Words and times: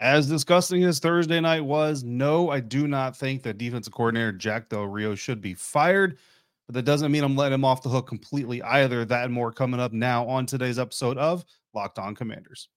As 0.00 0.28
disgusting 0.28 0.82
as 0.84 0.98
Thursday 0.98 1.40
night 1.40 1.60
was, 1.60 2.02
no, 2.02 2.48
I 2.48 2.60
do 2.60 2.88
not 2.88 3.14
think 3.14 3.42
that 3.42 3.58
defensive 3.58 3.92
coordinator 3.92 4.32
Jack 4.32 4.70
Del 4.70 4.86
Rio 4.86 5.14
should 5.14 5.42
be 5.42 5.52
fired. 5.52 6.16
But 6.66 6.74
that 6.74 6.84
doesn't 6.84 7.12
mean 7.12 7.22
I'm 7.22 7.36
letting 7.36 7.56
him 7.56 7.66
off 7.66 7.82
the 7.82 7.90
hook 7.90 8.06
completely 8.06 8.62
either. 8.62 9.04
That 9.04 9.24
and 9.24 9.34
more 9.34 9.52
coming 9.52 9.78
up 9.78 9.92
now 9.92 10.26
on 10.26 10.46
today's 10.46 10.78
episode 10.78 11.18
of 11.18 11.44
Locked 11.74 11.98
On 11.98 12.14
Commanders. 12.14 12.68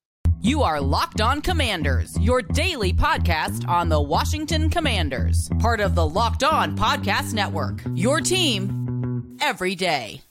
You 0.41 0.63
are 0.63 0.81
Locked 0.81 1.21
On 1.21 1.41
Commanders, 1.41 2.19
your 2.19 2.41
daily 2.41 2.91
podcast 2.91 3.65
on 3.69 3.87
the 3.87 4.01
Washington 4.01 4.69
Commanders, 4.69 5.49
part 5.59 5.79
of 5.79 5.95
the 5.95 6.05
Locked 6.05 6.43
On 6.43 6.75
Podcast 6.75 7.33
Network. 7.33 7.81
Your 7.93 8.19
team 8.19 9.37
every 9.39 9.75
day. 9.75 10.21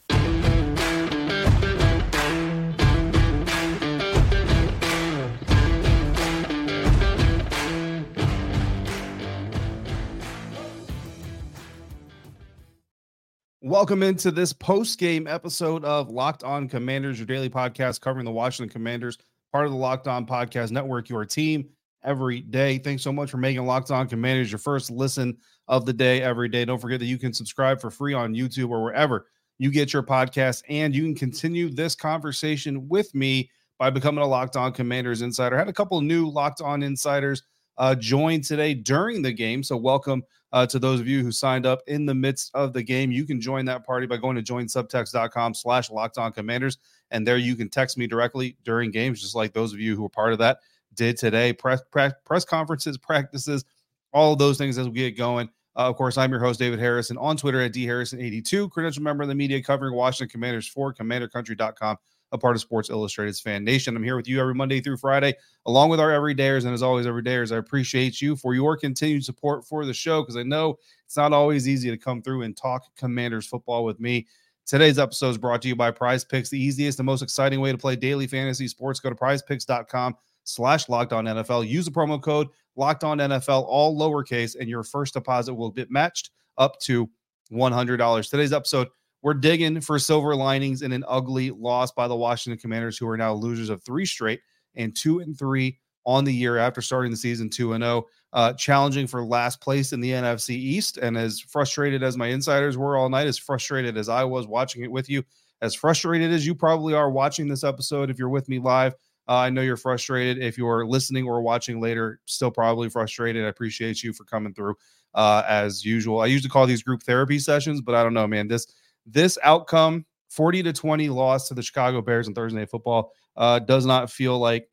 Welcome 13.65 14.03
into 14.03 14.33
this 14.33 14.53
post 14.53 14.99
game 14.99 15.29
episode 15.29 15.85
of 15.85 16.11
Locked 16.11 16.43
On 16.43 16.69
Commanders, 16.69 17.21
your 17.21 17.27
daily 17.27 17.49
podcast 17.49 18.01
covering 18.01 18.25
the 18.25 18.33
Washington 18.33 18.73
Commanders, 18.73 19.19
part 19.53 19.67
of 19.67 19.71
the 19.71 19.79
Locked 19.79 20.09
On 20.09 20.27
Podcast 20.27 20.73
Network, 20.73 21.09
your 21.09 21.25
team 21.25 21.69
every 22.03 22.41
day. 22.41 22.79
Thanks 22.79 23.05
so 23.05 23.13
much 23.13 23.31
for 23.31 23.37
making 23.37 23.65
Locked 23.65 23.93
On 23.93 24.09
Commanders 24.09 24.51
your 24.51 24.59
first 24.59 24.91
listen 24.91 25.39
of 25.69 25.87
the 25.87 25.93
day 25.93 26.23
every 26.23 26.49
day. 26.49 26.65
Don't 26.65 26.81
forget 26.81 26.99
that 26.99 27.07
you 27.07 27.19
can 27.19 27.33
subscribe 27.33 27.81
for 27.81 27.89
free 27.89 28.15
on 28.15 28.35
YouTube 28.35 28.71
or 28.71 28.83
wherever 28.83 29.29
you 29.59 29.71
get 29.71 29.93
your 29.93 30.03
podcast, 30.03 30.65
and 30.69 30.93
you 30.93 31.05
can 31.05 31.15
continue 31.15 31.71
this 31.71 31.95
conversation 31.95 32.89
with 32.89 33.15
me 33.15 33.49
by 33.79 33.91
becoming 33.91 34.25
a 34.25 34.27
Locked 34.27 34.57
On 34.57 34.73
Commanders 34.73 35.23
insider. 35.23 35.55
I 35.55 35.61
had 35.61 35.69
a 35.69 35.73
couple 35.73 36.01
new 36.01 36.29
Locked 36.29 36.63
On 36.63 36.83
insiders 36.83 37.45
uh, 37.79 37.95
join 37.95 38.41
today 38.41 38.75
during 38.75 39.23
the 39.23 39.33
game, 39.33 39.63
so 39.63 39.77
welcome 39.77 40.25
uh, 40.53 40.67
to 40.67 40.79
those 40.79 41.01
of 41.01 41.09
you 41.09 41.23
who 41.23 41.33
signed 41.33 41.67
up 41.67 41.81
in 41.87 42.07
the 42.07 42.15
midst 42.15 42.51
of 42.55 42.73
the 42.73 42.83
game. 42.83 43.11
You 43.11 43.25
can 43.25 43.41
join 43.41 43.65
that 43.67 43.87
party 43.87 44.07
by 44.07 44.19
going 44.19 44.37
to 44.37 44.43
joinsubtext.com 44.43 45.55
slash 45.55 45.91
locked 45.91 46.19
on 46.19 46.33
commanders. 46.33 46.79
And 47.11 47.27
there 47.27 47.39
you 47.39 47.57
can 47.57 47.69
text 47.69 47.97
me 47.97 48.07
directly 48.07 48.57
during 48.65 48.91
games, 48.91 49.21
just 49.21 49.35
like 49.35 49.53
those 49.53 49.73
of 49.73 49.81
you 49.81 49.97
who 49.97 50.03
were 50.03 50.09
part 50.09 50.33
of 50.33 50.39
that 50.41 50.59
did 50.95 51.17
today. 51.17 51.53
Press, 51.53 51.81
press, 51.91 52.13
press 52.25 52.45
conferences, 52.45 52.99
practices, 52.99 53.65
all 54.13 54.35
of 54.35 54.39
those 54.39 54.59
things 54.59 54.79
as 54.79 54.89
we 54.89 54.95
get 54.95 55.17
going. 55.17 55.49
Uh, 55.75 55.89
of 55.89 55.97
course, 55.97 56.19
I'm 56.19 56.31
your 56.31 56.41
host, 56.41 56.59
David 56.59 56.79
Harrison, 56.79 57.17
on 57.17 57.37
Twitter 57.39 57.63
at 57.63 57.73
dharrison82, 57.73 58.71
credential 58.71 59.03
member 59.03 59.23
of 59.23 59.29
the 59.31 59.35
media 59.35 59.63
covering 59.63 59.95
Washington 59.95 60.31
Commanders 60.31 60.69
for 60.69 60.93
commandercountry.com 60.93 61.97
a 62.33 62.39
part 62.39 62.57
of 62.57 62.63
Sports 62.63 62.91
Illustrated's 62.91 63.41
FanNation. 63.41 63.95
I'm 63.95 64.03
here 64.03 64.17
with 64.17 64.27
you 64.27 64.41
every 64.41 64.55
Monday 64.55 64.81
through 64.81 64.97
Friday, 64.97 65.35
along 65.67 65.91
with 65.91 66.01
our 66.01 66.11
everydayers. 66.11 66.65
And 66.65 66.75
as 66.75 66.83
always, 66.83 67.07
everydayers, 67.07 67.53
I 67.53 67.59
appreciate 67.59 68.21
you 68.21 68.35
for 68.35 68.55
your 68.55 68.77
continued 68.77 69.25
support 69.25 69.65
for 69.65 69.85
the 69.85 69.95
show 69.95 70.23
because 70.23 70.37
I 70.37 70.43
know 70.43 70.79
it's 71.05 71.17
not 71.17 71.33
always 71.33 71.69
easy 71.69 71.91
to 71.91 71.97
come 71.97 72.23
through 72.23 72.43
and 72.43 72.57
talk 72.57 72.85
Commanders 72.97 73.47
football 73.47 73.85
with 73.85 74.01
me. 74.01 74.27
Today's 74.65 74.99
episode 74.99 75.31
is 75.31 75.39
brought 75.39 75.61
to 75.63 75.69
you 75.69 75.77
by 75.77 75.91
Prize 75.91 76.25
Picks, 76.25 76.49
the 76.49 76.61
easiest 76.61 76.99
and 76.99 77.07
most 77.07 77.23
exciting 77.23 77.61
way 77.61 77.73
to 77.73 77.79
play 77.79 77.97
daily 77.97 78.27
fantasy 78.27 78.69
sports. 78.69 79.01
Go 79.01 79.11
to 79.11 79.15
prizepicks.com 79.15 80.17
slash 80.45 80.89
locked 80.89 81.13
on 81.13 81.25
NFL. 81.27 81.69
Use 81.69 81.85
the 81.85 81.91
promo 81.91 82.21
code 82.21 82.49
locked 82.77 83.05
on 83.05 83.19
NFL, 83.19 83.65
all 83.67 83.99
lowercase, 83.99 84.57
and 84.59 84.69
your 84.69 84.83
first 84.83 85.15
deposit 85.15 85.53
will 85.53 85.71
get 85.71 85.91
matched 85.91 86.31
up 86.59 86.79
to 86.81 87.11
$100. 87.53 88.31
Today's 88.31 88.53
episode 88.53 88.89
we're 89.23 89.35
digging 89.35 89.81
for 89.81 89.99
silver 89.99 90.35
linings 90.35 90.83
in 90.83 90.93
an 90.93 91.05
ugly 91.09 91.51
loss 91.51 91.93
by 91.93 92.09
the 92.09 92.17
Washington 92.17 92.61
Commanders, 92.61 92.99
who 92.99 93.09
are 93.09 93.17
now 93.17 93.33
losers 93.33 93.69
of 93.69 93.83
three 93.83 94.05
straight 94.05 94.41
and 94.75 94.95
two 94.97 95.21
and 95.21 95.39
three 95.39 95.79
on 96.05 96.25
the 96.25 96.33
year 96.35 96.59
after 96.59 96.83
starting 96.83 97.11
the 97.11 97.17
season 97.17 97.49
2 97.49 97.75
and 97.75 97.85
0, 97.85 98.05
uh, 98.33 98.53
challenging 98.55 99.07
for 99.07 99.25
last 99.25 99.61
place 99.61 99.93
in 99.93 100.01
the 100.01 100.11
NFC 100.11 100.51
East. 100.51 100.97
And 100.99 101.17
as 101.17 101.41
frustrated 101.41 102.03
as 102.03 102.17
my 102.17 102.29
insiders 102.29 102.77
were 102.77 102.97
all 102.97 103.09
night, 103.09 103.27
as 103.27 103.39
frustrated 103.39 103.97
as 103.97 104.09
I 104.09 104.25
was 104.25 104.47
watching 104.47 104.83
it 104.83 104.91
with 104.91 105.09
you, 105.09 105.23
as 105.61 105.75
frustrated 105.75 106.33
as 106.33 106.45
you 106.45 106.55
probably 106.55 106.95
are 106.95 107.11
watching 107.11 107.47
this 107.47 107.63
episode, 107.63 108.11
if 108.11 108.19
you're 108.19 108.29
with 108.29 108.49
me 108.49 108.59
live, 108.59 108.95
uh, 109.29 109.37
I 109.37 109.51
know 109.51 109.63
you're 109.63 109.77
frustrated. 109.77 110.43
If 110.43 110.59
you're 110.59 110.85
listening 110.85 111.27
or 111.27 111.41
watching 111.41 111.81
later, 111.81 112.19
still 112.25 112.51
probably 112.51 112.89
frustrated. 112.89 113.45
I 113.45 113.49
appreciate 113.49 114.03
you 114.03 114.13
for 114.13 114.25
coming 114.25 114.53
through 114.53 114.75
uh, 115.15 115.45
as 115.47 115.85
usual. 115.85 116.21
I 116.21 116.27
usually 116.27 116.51
call 116.51 116.67
these 116.67 116.83
group 116.83 117.05
therapy 117.05 117.39
sessions, 117.39 117.81
but 117.81 117.95
I 117.95 118.03
don't 118.03 118.15
know, 118.15 118.27
man. 118.27 118.49
This 118.49 118.67
this 119.07 119.39
outcome 119.43 120.07
40 120.31 120.63
to 120.65 120.73
20 120.73 121.09
loss 121.09 121.49
to 121.49 121.55
the 121.55 121.63
Chicago 121.63 122.01
Bears 122.01 122.29
on 122.29 122.35
Thursday 122.35 122.59
Night 122.59 122.71
Football 122.71 123.13
uh, 123.37 123.59
does 123.59 123.85
not 123.85 124.11
feel 124.11 124.39
like 124.39 124.69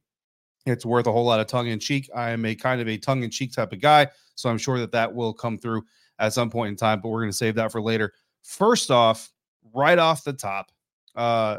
it's 0.65 0.85
worth 0.85 1.07
a 1.07 1.11
whole 1.11 1.25
lot 1.25 1.39
of 1.39 1.47
tongue 1.47 1.67
in 1.67 1.79
cheek. 1.79 2.09
I 2.15 2.31
am 2.31 2.45
a 2.45 2.55
kind 2.55 2.81
of 2.81 2.87
a 2.87 2.97
tongue 2.97 3.23
in 3.23 3.31
cheek 3.31 3.53
type 3.53 3.73
of 3.73 3.81
guy, 3.81 4.07
so 4.35 4.49
I'm 4.49 4.57
sure 4.57 4.79
that 4.79 4.91
that 4.91 5.13
will 5.13 5.33
come 5.33 5.57
through 5.57 5.83
at 6.19 6.33
some 6.33 6.49
point 6.49 6.69
in 6.69 6.75
time, 6.75 6.99
but 7.01 7.09
we're 7.09 7.21
going 7.21 7.31
to 7.31 7.37
save 7.37 7.55
that 7.55 7.71
for 7.71 7.81
later. 7.81 8.13
First 8.43 8.91
off, 8.91 9.31
right 9.73 9.97
off 9.97 10.23
the 10.23 10.33
top, 10.33 10.71
uh, 11.15 11.57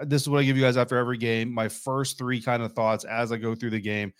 this 0.00 0.22
is 0.22 0.28
what 0.28 0.40
I 0.40 0.44
give 0.44 0.56
you 0.56 0.62
guys 0.62 0.76
after 0.76 0.96
every 0.96 1.18
game. 1.18 1.52
My 1.52 1.68
first 1.68 2.18
three 2.18 2.40
kind 2.40 2.62
of 2.62 2.72
thoughts 2.72 3.04
as 3.04 3.32
I 3.32 3.36
go 3.36 3.54
through 3.54 3.70
the 3.70 3.80
game. 3.80 4.12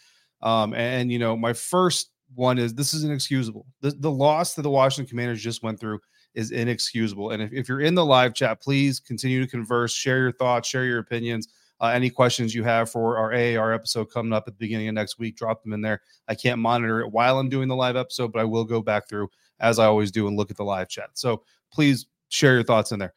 Um, 0.42 0.74
and, 0.74 1.10
you 1.10 1.18
know, 1.18 1.36
my 1.36 1.52
first 1.52 2.10
one 2.34 2.58
is 2.58 2.74
this 2.74 2.94
is 2.94 3.04
inexcusable. 3.04 3.66
The, 3.80 3.90
the 3.90 4.10
loss 4.10 4.54
that 4.54 4.62
the 4.62 4.70
Washington 4.70 5.08
Commanders 5.08 5.42
just 5.42 5.62
went 5.62 5.78
through 5.78 6.00
is 6.34 6.50
inexcusable. 6.50 7.30
And 7.30 7.42
if, 7.42 7.52
if 7.52 7.68
you're 7.68 7.80
in 7.80 7.94
the 7.94 8.04
live 8.04 8.34
chat, 8.34 8.60
please 8.60 9.00
continue 9.00 9.40
to 9.40 9.50
converse, 9.50 9.92
share 9.92 10.18
your 10.18 10.32
thoughts, 10.32 10.68
share 10.68 10.84
your 10.84 10.98
opinions. 10.98 11.48
Uh, 11.80 11.88
any 11.88 12.08
questions 12.08 12.54
you 12.54 12.62
have 12.62 12.88
for 12.90 13.16
our 13.16 13.32
AAR 13.34 13.72
episode 13.72 14.04
coming 14.06 14.32
up 14.32 14.44
at 14.46 14.54
the 14.54 14.58
beginning 14.58 14.88
of 14.88 14.94
next 14.94 15.18
week, 15.18 15.36
drop 15.36 15.62
them 15.62 15.72
in 15.72 15.80
there. 15.80 16.00
I 16.28 16.34
can't 16.34 16.60
monitor 16.60 17.00
it 17.00 17.10
while 17.10 17.38
I'm 17.38 17.48
doing 17.48 17.66
the 17.68 17.74
live 17.74 17.96
episode, 17.96 18.32
but 18.32 18.40
I 18.40 18.44
will 18.44 18.64
go 18.64 18.80
back 18.80 19.08
through 19.08 19.28
as 19.58 19.78
I 19.78 19.86
always 19.86 20.12
do 20.12 20.28
and 20.28 20.36
look 20.36 20.50
at 20.50 20.56
the 20.56 20.64
live 20.64 20.88
chat. 20.88 21.10
So 21.14 21.42
please 21.72 22.06
share 22.28 22.54
your 22.54 22.62
thoughts 22.62 22.92
in 22.92 23.00
there. 23.00 23.14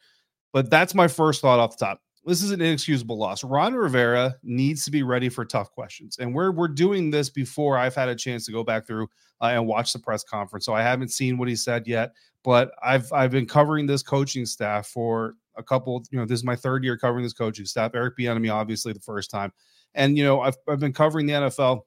But 0.52 0.70
that's 0.70 0.96
my 0.96 1.08
first 1.08 1.42
thought 1.42 1.60
off 1.60 1.78
the 1.78 1.86
top. 1.86 2.02
This 2.26 2.42
is 2.42 2.52
an 2.52 2.62
inexcusable 2.62 3.18
loss. 3.18 3.44
Ron 3.44 3.76
Rivera 3.76 4.36
needs 4.44 4.84
to 4.86 4.92
be 4.92 5.04
ready 5.04 5.30
for 5.30 5.46
tough 5.46 5.72
questions. 5.72 6.18
And 6.18 6.34
we're, 6.34 6.52
we're 6.52 6.68
doing 6.68 7.12
this 7.12 7.30
before 7.30 7.78
I've 7.78 7.94
had 7.94 8.10
a 8.10 8.16
chance 8.16 8.46
to 8.48 8.52
go 8.52 8.64
back 8.64 8.88
through 8.88 9.08
uh, 9.42 9.48
and 9.48 9.68
watch 9.68 9.94
the 9.94 10.00
press 10.00 10.24
conference. 10.24 10.66
So 10.66 10.74
I 10.74 10.82
haven't 10.82 11.10
seen 11.10 11.38
what 11.38 11.48
he 11.48 11.56
said 11.56 11.86
yet 11.86 12.14
but 12.46 12.72
I've 12.82 13.12
I've 13.12 13.32
been 13.32 13.48
covering 13.48 13.88
this 13.88 14.04
coaching 14.04 14.46
staff 14.46 14.88
for 14.88 15.34
a 15.58 15.64
couple. 15.64 16.04
You 16.12 16.20
know, 16.20 16.26
this 16.26 16.40
is 16.40 16.46
my 16.46 16.56
third 16.56 16.84
year 16.84 16.96
covering 16.96 17.24
this 17.24 17.34
coaching 17.34 17.66
staff. 17.66 17.92
Eric 17.96 18.16
Bieniemy, 18.18 18.54
obviously, 18.54 18.94
the 18.94 19.00
first 19.00 19.32
time, 19.32 19.52
and 19.96 20.16
you 20.16 20.24
know, 20.24 20.42
I've 20.42 20.56
I've 20.70 20.80
been 20.80 20.94
covering 20.94 21.26
the 21.26 21.34
NFL 21.34 21.82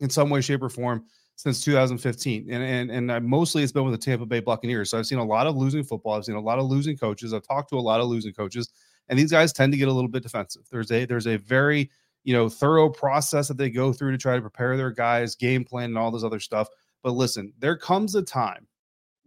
in 0.00 0.08
some 0.08 0.30
way, 0.30 0.40
shape, 0.40 0.62
or 0.62 0.70
form 0.70 1.04
since 1.36 1.62
2015, 1.62 2.50
and 2.50 2.62
and 2.62 2.90
and 2.90 3.12
I, 3.12 3.18
mostly 3.18 3.62
it's 3.62 3.72
been 3.72 3.84
with 3.84 3.92
the 3.92 3.98
Tampa 3.98 4.24
Bay 4.24 4.40
Buccaneers. 4.40 4.90
So 4.90 4.98
I've 4.98 5.06
seen 5.06 5.18
a 5.18 5.24
lot 5.24 5.46
of 5.46 5.54
losing 5.54 5.84
football. 5.84 6.14
I've 6.14 6.24
seen 6.24 6.34
a 6.34 6.40
lot 6.40 6.58
of 6.58 6.64
losing 6.64 6.96
coaches. 6.96 7.34
I've 7.34 7.46
talked 7.46 7.68
to 7.68 7.76
a 7.76 7.78
lot 7.78 8.00
of 8.00 8.08
losing 8.08 8.32
coaches, 8.32 8.70
and 9.10 9.18
these 9.18 9.32
guys 9.32 9.52
tend 9.52 9.72
to 9.72 9.78
get 9.78 9.88
a 9.88 9.92
little 9.92 10.08
bit 10.08 10.22
defensive. 10.22 10.62
There's 10.70 10.90
a 10.90 11.04
there's 11.04 11.26
a 11.26 11.36
very 11.36 11.90
you 12.24 12.32
know 12.32 12.48
thorough 12.48 12.88
process 12.88 13.48
that 13.48 13.58
they 13.58 13.68
go 13.68 13.92
through 13.92 14.12
to 14.12 14.18
try 14.18 14.36
to 14.36 14.40
prepare 14.40 14.76
their 14.76 14.92
guys, 14.92 15.34
game 15.34 15.64
plan, 15.64 15.90
and 15.90 15.98
all 15.98 16.10
this 16.10 16.24
other 16.24 16.40
stuff. 16.40 16.68
But 17.02 17.12
listen, 17.12 17.52
there 17.58 17.76
comes 17.76 18.14
a 18.14 18.22
time 18.22 18.66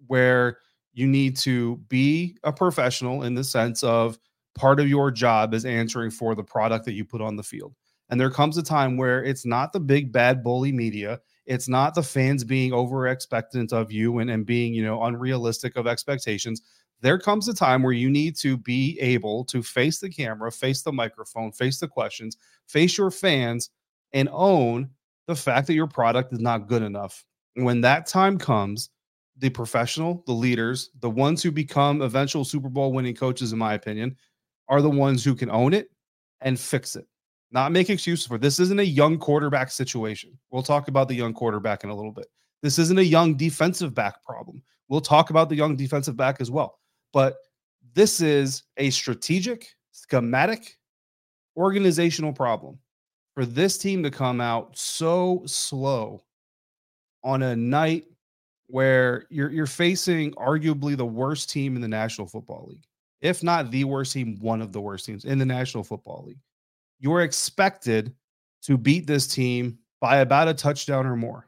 where 0.08 0.58
you 0.94 1.06
need 1.08 1.36
to 1.38 1.78
be 1.90 2.38
a 2.44 2.54
professional 2.54 3.24
in 3.24 3.36
the 3.36 3.44
sense 3.44 3.84
of 3.84 4.18
part 4.56 4.80
of 4.80 4.88
your 4.88 5.12
job 5.12 5.54
is 5.54 5.66
answering 5.66 6.12
for 6.12 6.34
the 6.34 6.44
product 6.44 6.86
that 6.86 6.94
you 6.94 7.04
put 7.04 7.22
on 7.22 7.36
the 7.36 7.44
field. 7.44 7.76
And 8.10 8.20
there 8.20 8.30
comes 8.30 8.58
a 8.58 8.64
time 8.64 8.96
where 8.98 9.24
it's 9.24 9.46
not 9.46 9.74
the 9.74 9.80
big 9.80 10.12
bad 10.12 10.44
bully 10.44 10.72
media. 10.72 11.20
It's 11.46 11.68
not 11.68 11.96
the 11.96 12.04
fans 12.04 12.44
being 12.44 12.72
over 12.72 13.08
expectant 13.08 13.74
of 13.74 13.92
you 13.92 14.20
and, 14.20 14.30
and 14.30 14.46
being, 14.46 14.74
you 14.74 14.84
know, 14.84 15.04
unrealistic 15.04 15.76
of 15.76 15.88
expectations. 15.88 16.62
There 17.04 17.20
comes 17.20 17.50
a 17.50 17.54
time 17.54 17.84
where 17.84 17.92
you 17.92 18.10
need 18.10 18.38
to 18.38 18.56
be 18.56 18.98
able 19.02 19.44
to 19.46 19.62
face 19.62 20.00
the 20.00 20.10
camera, 20.10 20.50
face 20.50 20.84
the 20.84 20.94
microphone, 20.94 21.52
face 21.52 21.78
the 21.78 21.88
questions, 21.90 22.38
face 22.70 22.98
your 22.98 23.12
fans, 23.12 23.72
and 24.14 24.30
own 24.32 24.90
the 25.28 25.36
fact 25.36 25.68
that 25.68 25.74
your 25.74 25.86
product 25.86 26.32
is 26.32 26.40
not 26.40 26.70
good 26.70 26.82
enough. 26.82 27.26
When 27.56 27.82
that 27.82 28.08
time 28.08 28.38
comes, 28.38 28.90
the 29.38 29.50
professional, 29.50 30.24
the 30.28 30.32
leaders, 30.32 30.92
the 31.02 31.10
ones 31.10 31.44
who 31.44 31.52
become 31.52 32.02
eventual 32.02 32.46
Super 32.46 32.70
Bowl 32.70 32.94
winning 32.94 33.16
coaches, 33.16 33.52
in 33.52 33.60
my 33.60 33.74
opinion, 33.74 34.16
are 34.70 34.82
the 34.82 34.90
ones 34.90 35.26
who 35.26 35.36
can 35.36 35.52
own 35.52 35.74
it 35.74 35.90
and 36.40 36.58
fix 36.58 36.96
it. 36.96 37.06
Not 37.52 37.74
make 37.74 37.90
excuses 37.90 38.26
for 38.26 38.36
it. 38.36 38.42
this. 38.42 38.62
Isn't 38.62 38.80
a 38.80 38.84
young 38.84 39.18
quarterback 39.18 39.72
situation. 39.72 40.40
We'll 40.52 40.64
talk 40.64 40.88
about 40.88 41.10
the 41.10 41.16
young 41.16 41.34
quarterback 41.34 41.84
in 41.84 41.90
a 41.90 41.96
little 41.96 42.14
bit. 42.14 42.28
This 42.62 42.80
isn't 42.80 42.98
a 42.98 43.04
young 43.04 43.36
defensive 43.36 43.94
back 43.94 44.24
problem. 44.24 44.64
We'll 44.88 45.02
talk 45.02 45.32
about 45.32 45.50
the 45.50 45.58
young 45.58 45.76
defensive 45.76 46.16
back 46.16 46.38
as 46.40 46.50
well. 46.50 46.80
But 47.14 47.38
this 47.94 48.20
is 48.20 48.64
a 48.78 48.90
strategic, 48.90 49.70
schematic, 49.92 50.78
organizational 51.56 52.34
problem 52.34 52.80
for 53.36 53.46
this 53.46 53.78
team 53.78 54.04
to 54.04 54.12
come 54.12 54.42
out 54.42 54.78
so 54.78 55.44
slow 55.46 56.24
on 57.24 57.44
a 57.44 57.56
night 57.56 58.06
where 58.68 59.26
you're 59.30 59.52
you're 59.52 59.66
facing 59.66 60.32
arguably 60.34 60.98
the 60.98 61.06
worst 61.06 61.50
team 61.50 61.76
in 61.76 61.82
the 61.82 61.88
National 61.88 62.28
Football 62.28 62.68
League, 62.70 62.86
if 63.22 63.44
not 63.44 63.70
the 63.72 63.84
worst 63.84 64.14
team, 64.14 64.38
one 64.42 64.62
of 64.62 64.72
the 64.72 64.82
worst 64.82 65.06
teams 65.06 65.26
in 65.26 65.38
the 65.38 65.46
National 65.46 65.84
Football 65.84 66.26
League. 66.28 66.40
You're 67.00 67.22
expected 67.22 68.14
to 68.64 68.78
beat 68.78 69.06
this 69.06 69.28
team 69.28 69.78
by 70.00 70.18
about 70.18 70.48
a 70.48 70.54
touchdown 70.54 71.06
or 71.06 71.16
more. 71.16 71.48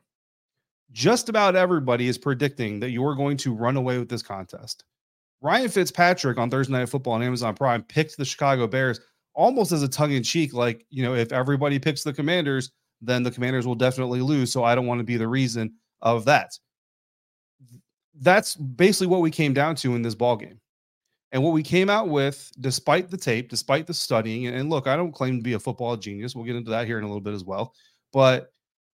Just 0.91 1.29
about 1.29 1.55
everybody 1.55 2.07
is 2.07 2.17
predicting 2.17 2.79
that 2.79 2.91
you're 2.91 3.15
going 3.15 3.37
to 3.37 3.53
run 3.53 3.75
away 3.75 3.97
with 3.97 4.09
this 4.09 4.21
contest. 4.21 4.83
Ryan 5.45 5.69
Fitzpatrick 5.69 6.37
on 6.37 6.49
Thursday 6.49 6.73
Night 6.73 6.89
Football 6.89 7.13
on 7.13 7.23
Amazon 7.23 7.53
Prime 7.53 7.83
picked 7.83 8.17
the 8.17 8.25
Chicago 8.25 8.67
Bears 8.67 8.99
almost 9.33 9.71
as 9.71 9.83
a 9.83 9.87
tongue 9.87 10.11
in 10.11 10.23
cheek, 10.23 10.53
like, 10.53 10.85
you 10.89 11.03
know, 11.03 11.13
if 11.13 11.31
everybody 11.31 11.79
picks 11.79 12.03
the 12.03 12.11
Commanders, 12.11 12.71
then 13.01 13.23
the 13.23 13.31
Commanders 13.31 13.67
will 13.67 13.75
definitely 13.75 14.21
lose. 14.21 14.51
So 14.51 14.63
I 14.63 14.75
don't 14.75 14.87
want 14.87 14.99
to 14.99 15.05
be 15.05 15.17
the 15.17 15.27
reason 15.27 15.73
of 16.01 16.25
that 16.25 16.51
that's 18.21 18.55
basically 18.55 19.07
what 19.07 19.21
we 19.21 19.31
came 19.31 19.53
down 19.53 19.75
to 19.75 19.95
in 19.95 20.01
this 20.01 20.15
ball 20.15 20.37
game. 20.37 20.59
And 21.31 21.43
what 21.43 21.53
we 21.53 21.63
came 21.63 21.89
out 21.89 22.07
with, 22.07 22.49
despite 22.61 23.09
the 23.09 23.17
tape, 23.17 23.49
despite 23.49 23.87
the 23.87 23.93
studying, 23.93 24.47
and 24.47 24.69
look, 24.69 24.87
I 24.87 24.95
don't 24.95 25.11
claim 25.11 25.37
to 25.37 25.43
be 25.43 25.53
a 25.53 25.59
football 25.59 25.97
genius. 25.97 26.33
We'll 26.33 26.45
get 26.45 26.55
into 26.55 26.71
that 26.71 26.85
here 26.85 26.97
in 26.97 27.03
a 27.03 27.07
little 27.07 27.21
bit 27.21 27.33
as 27.33 27.43
well. 27.43 27.73
But 28.13 28.51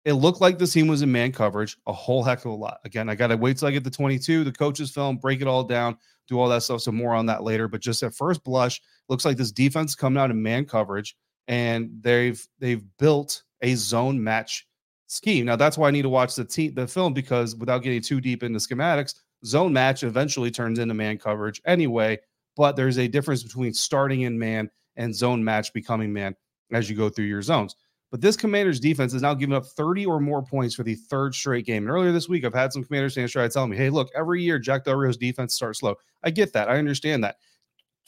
it 0.06 0.12
looked 0.12 0.41
like 0.41 0.56
the 0.56 0.69
team 0.69 0.87
was 0.87 1.03
in 1.03 1.11
man 1.11 1.32
coverage 1.32 1.76
a 1.88 1.93
whole 1.93 2.23
heck 2.23 2.44
of 2.44 2.53
a 2.53 2.55
lot. 2.55 2.79
Again, 2.85 3.08
I 3.08 3.17
got 3.17 3.26
to 3.26 3.37
wait 3.37 3.58
till 3.58 3.67
I 3.67 3.73
get 3.73 3.82
the 3.82 3.91
22, 3.91 4.44
the 4.44 4.53
coaches 4.53 4.93
film, 4.93 5.17
break 5.17 5.41
it 5.41 5.49
all 5.49 5.64
down, 5.64 5.99
do 6.29 6.38
all 6.38 6.49
that 6.49 6.62
stuff. 6.62 6.82
So 6.82 6.93
more 6.93 7.12
on 7.12 7.26
that 7.26 7.43
later. 7.43 7.67
But 7.67 7.81
just 7.81 8.05
at 8.05 8.14
first 8.14 8.44
blush, 8.44 8.81
looks 9.08 9.25
like 9.25 9.37
this 9.37 9.50
defense 9.50 9.97
coming 9.97 10.23
out 10.23 10.31
in 10.31 10.41
man 10.41 10.64
coverage, 10.64 11.17
and 11.49 11.91
they've 12.03 12.41
they've 12.61 12.85
built 12.99 13.43
a 13.62 13.75
zone 13.75 14.23
match 14.23 14.69
scheme. 15.08 15.44
Now 15.44 15.56
that's 15.56 15.76
why 15.76 15.88
I 15.88 15.91
need 15.91 16.03
to 16.03 16.09
watch 16.09 16.37
the 16.37 16.44
team 16.44 16.75
the 16.75 16.87
film 16.87 17.12
because 17.12 17.56
without 17.56 17.82
getting 17.82 18.00
too 18.00 18.20
deep 18.20 18.44
into 18.44 18.61
schematics, 18.61 19.14
zone 19.44 19.73
match 19.73 20.05
eventually 20.05 20.52
turns 20.52 20.79
into 20.79 20.94
man 20.94 21.19
coverage 21.19 21.61
anyway. 21.67 22.17
But 22.56 22.76
there's 22.76 22.99
a 22.99 23.09
difference 23.09 23.43
between 23.43 23.75
starting 23.75 24.20
in 24.20 24.38
man 24.38 24.70
and 24.94 25.12
zone 25.12 25.43
match 25.43 25.73
becoming 25.73 26.12
man 26.12 26.37
as 26.73 26.88
you 26.88 26.94
go 26.94 27.09
through 27.09 27.26
your 27.26 27.43
zones. 27.43 27.75
But 28.11 28.20
this 28.20 28.37
Commanders 28.37 28.79
defense 28.79 29.14
is 29.14 29.23
now 29.23 29.35
giving 29.35 29.55
up 29.55 29.67
30 29.67 30.06
or 30.06 30.20
more 30.20 30.43
points 30.43 30.75
for 30.75 30.85
the 30.85 30.94
third 30.94 31.35
straight 31.35 31.67
game. 31.67 31.82
And 31.82 31.91
earlier 31.91 32.12
this 32.12 32.29
week, 32.29 32.44
I've 32.44 32.55
had 32.55 32.73
some 32.73 32.85
Commanders 32.85 33.14
fans 33.14 33.32
try 33.32 33.43
to 33.43 33.49
tell 33.49 33.67
me, 33.67 33.76
hey, 33.76 33.91
look, 33.91 34.08
every 34.14 34.43
year 34.43 34.58
Jack 34.58 34.85
Del 34.85 34.94
Rio's 34.94 35.17
defense 35.17 35.55
starts 35.55 35.81
slow. 35.81 35.97
I 36.23 36.31
get 36.31 36.53
that. 36.53 36.69
I 36.69 36.79
understand 36.79 37.25
that. 37.25 37.37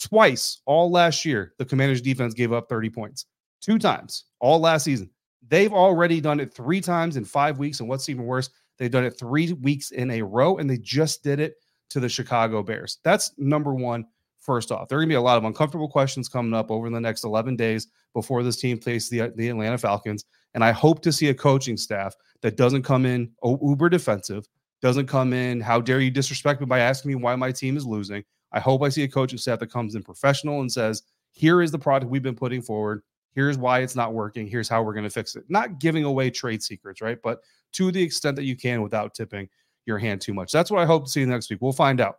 Twice 0.01 0.61
all 0.67 0.91
last 0.91 1.25
year, 1.25 1.55
the 1.59 1.65
Commanders 1.65 2.01
defense 2.01 2.33
gave 2.33 2.53
up 2.53 2.69
30 2.69 2.91
points. 2.91 3.27
Two 3.61 3.79
times 3.79 4.27
all 4.39 4.61
last 4.61 4.85
season. 4.85 5.11
They've 5.49 5.73
already 5.73 6.21
done 6.21 6.39
it 6.39 6.55
three 6.55 6.81
times 6.81 7.17
in 7.17 7.25
five 7.25 7.59
weeks. 7.59 7.81
And 7.81 7.89
what's 7.89 8.09
even 8.09 8.25
worse, 8.25 8.51
they've 8.77 8.91
done 8.91 9.05
it 9.05 9.19
three 9.19 9.53
weeks 9.55 9.91
in 9.91 10.11
a 10.13 10.23
row, 10.23 10.59
and 10.59 10.71
they 10.71 10.79
just 10.79 11.25
did 11.25 11.41
it 11.41 11.55
to 11.91 12.01
the 12.01 12.09
Chicago 12.09 12.63
Bears. 12.63 12.99
That's 13.03 13.33
number 13.39 13.75
one. 13.75 14.05
First 14.41 14.71
off, 14.71 14.89
there 14.89 14.99
are 14.99 15.01
going 15.01 15.09
to 15.09 15.13
be 15.13 15.17
a 15.17 15.21
lot 15.21 15.37
of 15.37 15.45
uncomfortable 15.45 15.89
questions 15.89 16.29
coming 16.29 16.55
up 16.55 16.71
over 16.71 16.89
the 16.89 17.01
next 17.01 17.25
11 17.25 17.57
days 17.57 17.89
before 18.15 18.43
this 18.43 18.57
team 18.57 18.79
plays 18.79 19.09
the, 19.09 19.33
the 19.37 19.49
Atlanta 19.49 19.79
Falcons. 19.79 20.25
And 20.55 20.65
I 20.65 20.73
hope 20.73 21.03
to 21.03 21.13
see 21.13 21.29
a 21.29 21.35
coaching 21.35 21.77
staff 21.77 22.15
that 22.43 22.57
doesn't 22.57 22.83
come 22.83 23.05
in 23.05 23.31
uber 23.45 23.89
defensive, 23.89 24.47
doesn't 24.81 25.07
come 25.07 25.33
in, 25.33 25.61
how 25.61 25.81
dare 25.81 26.01
you 26.01 26.11
disrespect 26.11 26.61
me 26.61 26.67
by 26.67 26.79
asking 26.79 27.11
me 27.11 27.15
why 27.17 27.37
my 27.37 27.53
team 27.53 27.77
is 27.77 27.85
losing. 27.85 28.25
I 28.53 28.61
hope 28.61 28.83
I 28.83 28.89
see 28.89 29.03
a 29.03 29.09
coaching 29.09 29.39
staff 29.39 29.59
that 29.59 29.73
comes 29.73 29.95
in 29.95 30.03
professional 30.03 30.61
and 30.61 30.73
says, 30.73 31.03
here 31.33 31.61
is 31.61 31.71
the 31.71 31.79
product 31.79 32.11
we've 32.11 32.23
been 32.23 32.35
putting 32.35 32.63
forward. 32.63 33.03
Here's 33.35 33.59
why 33.59 33.81
it's 33.81 33.95
not 33.95 34.15
working. 34.15 34.47
Here's 34.47 34.69
how 34.69 34.83
we're 34.83 34.95
going 34.95 35.05
to 35.05 35.11
fix 35.11 35.37
it. 35.37 35.45
Not 35.49 35.79
giving 35.79 36.05
away 36.05 36.31
trade 36.31 36.63
secrets, 36.63 37.01
right? 37.01 37.19
But 37.23 37.41
to 37.73 37.93
the 37.93 38.03
extent 38.03 38.37
that 38.37 38.45
you 38.45 38.57
can 38.57 38.83
without 38.83 39.15
tipping 39.15 39.49
your 39.85 39.99
hand 39.99 40.21
too 40.21 40.35
much. 40.35 40.53
That's 40.53 40.71
what 40.71 40.81
I 40.81 40.87
hope 40.87 41.05
to 41.05 41.11
see 41.11 41.25
next 41.25 41.51
week. 41.51 41.61
We'll 41.61 41.73
find 41.73 42.01
out. 42.01 42.19